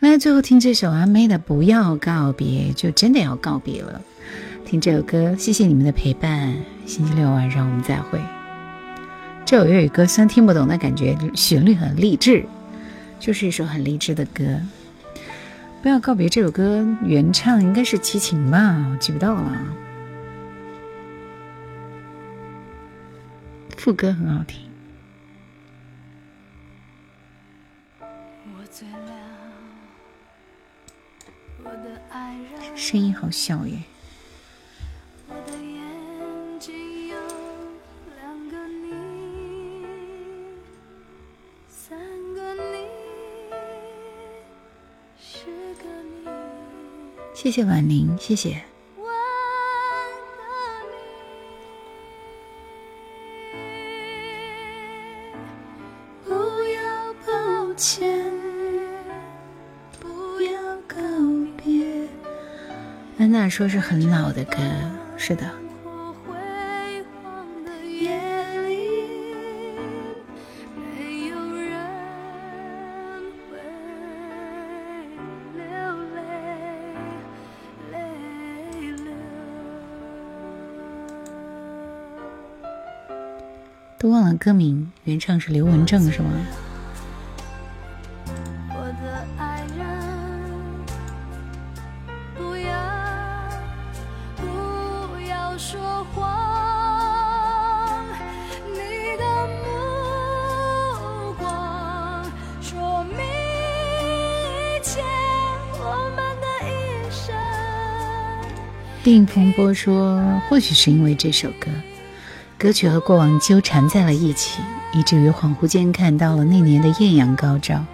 [0.00, 4.00] 那，最后听这首阿妹的《不要告别》，就真的要告别了。
[4.64, 6.54] 听这首歌，谢谢你们的陪伴。
[6.86, 8.20] 星期六晚上我们再会。
[9.44, 12.46] 这首粤语歌虽然听不懂，但感觉旋律很励志，
[13.18, 14.60] 就是一首很励志的歌。
[15.82, 19.74] 不要告别这首歌原唱应该是齐秦吧，我记不到了。
[23.76, 24.68] 副歌很好听，
[32.74, 33.78] 声音好小耶。
[47.40, 48.60] 谢谢婉玲，谢谢。
[56.24, 58.24] 不要抱歉，
[60.00, 60.50] 不要
[60.88, 60.96] 告
[61.64, 62.08] 别。
[63.18, 64.56] 安娜说是很老的歌，
[65.16, 65.48] 是的。
[84.08, 86.30] 都忘了歌名，原唱是刘文正，是吗？
[109.04, 111.66] 定风波说，或许是因为这首歌。
[112.58, 114.60] 歌曲和过往纠缠在了一起，
[114.92, 117.84] 以至于恍惚间看到了那年的艳阳高照，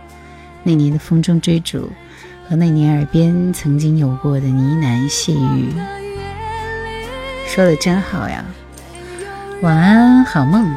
[0.62, 1.90] 那年的风中追逐，
[2.48, 5.74] 和那年耳边曾经有过的呢喃细语。
[7.46, 8.42] 说的真好呀，
[9.60, 10.74] 晚安，好梦。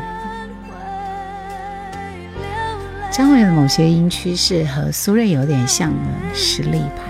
[3.09, 7.03] 张伟的某些音趋势和苏芮有点像的实力派。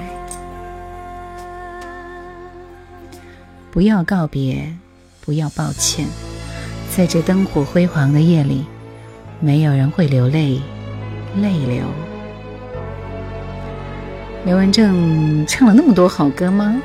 [3.72, 4.72] 不要告别，
[5.22, 6.06] 不要抱歉。
[6.98, 8.66] 在这灯火辉煌的夜里，
[9.40, 10.60] 没有人会流泪，
[11.40, 11.84] 泪流。
[14.44, 16.82] 刘文正唱了那么多好歌吗？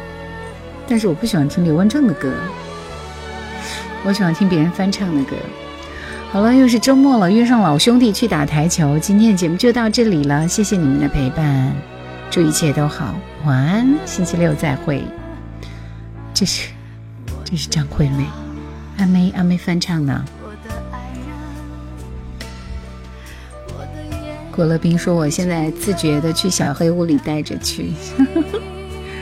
[0.87, 2.31] 但是我不喜欢听刘文正的歌，
[4.05, 5.35] 我喜欢听别人翻唱的歌。
[6.31, 8.99] 好了，又是周末了，约上老兄弟去打台球。
[8.99, 11.73] 今天的节目就到这里了，谢谢你们的陪伴，
[12.31, 13.15] 祝一切都好，
[13.47, 15.03] 晚安，星期六再会。
[16.35, 16.69] 这是，
[17.45, 18.27] 这是张惠妹。
[18.99, 20.25] 阿妹，阿妹翻唱的。
[24.55, 27.93] 果乐斌说：“我现在自觉的去小黑屋里待着去。”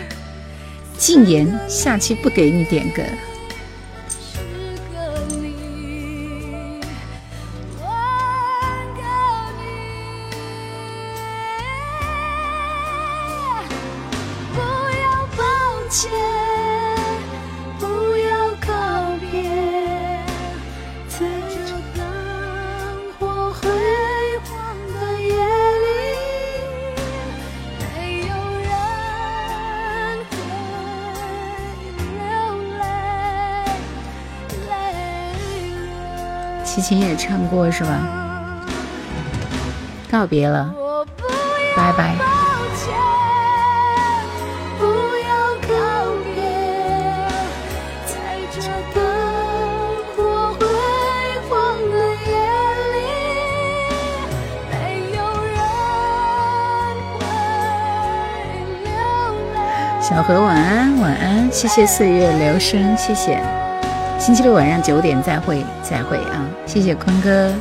[0.98, 3.02] 禁言，下期不给你点歌。
[37.20, 37.90] 唱过是吧？
[40.10, 40.74] 告别了，
[41.76, 42.16] 拜拜。
[60.00, 63.40] 小何晚安，晚安，谢谢岁月流声，谢谢。
[64.18, 66.49] 星期六晚上九点再会，再会啊！
[66.72, 67.52] 谢谢坤哥。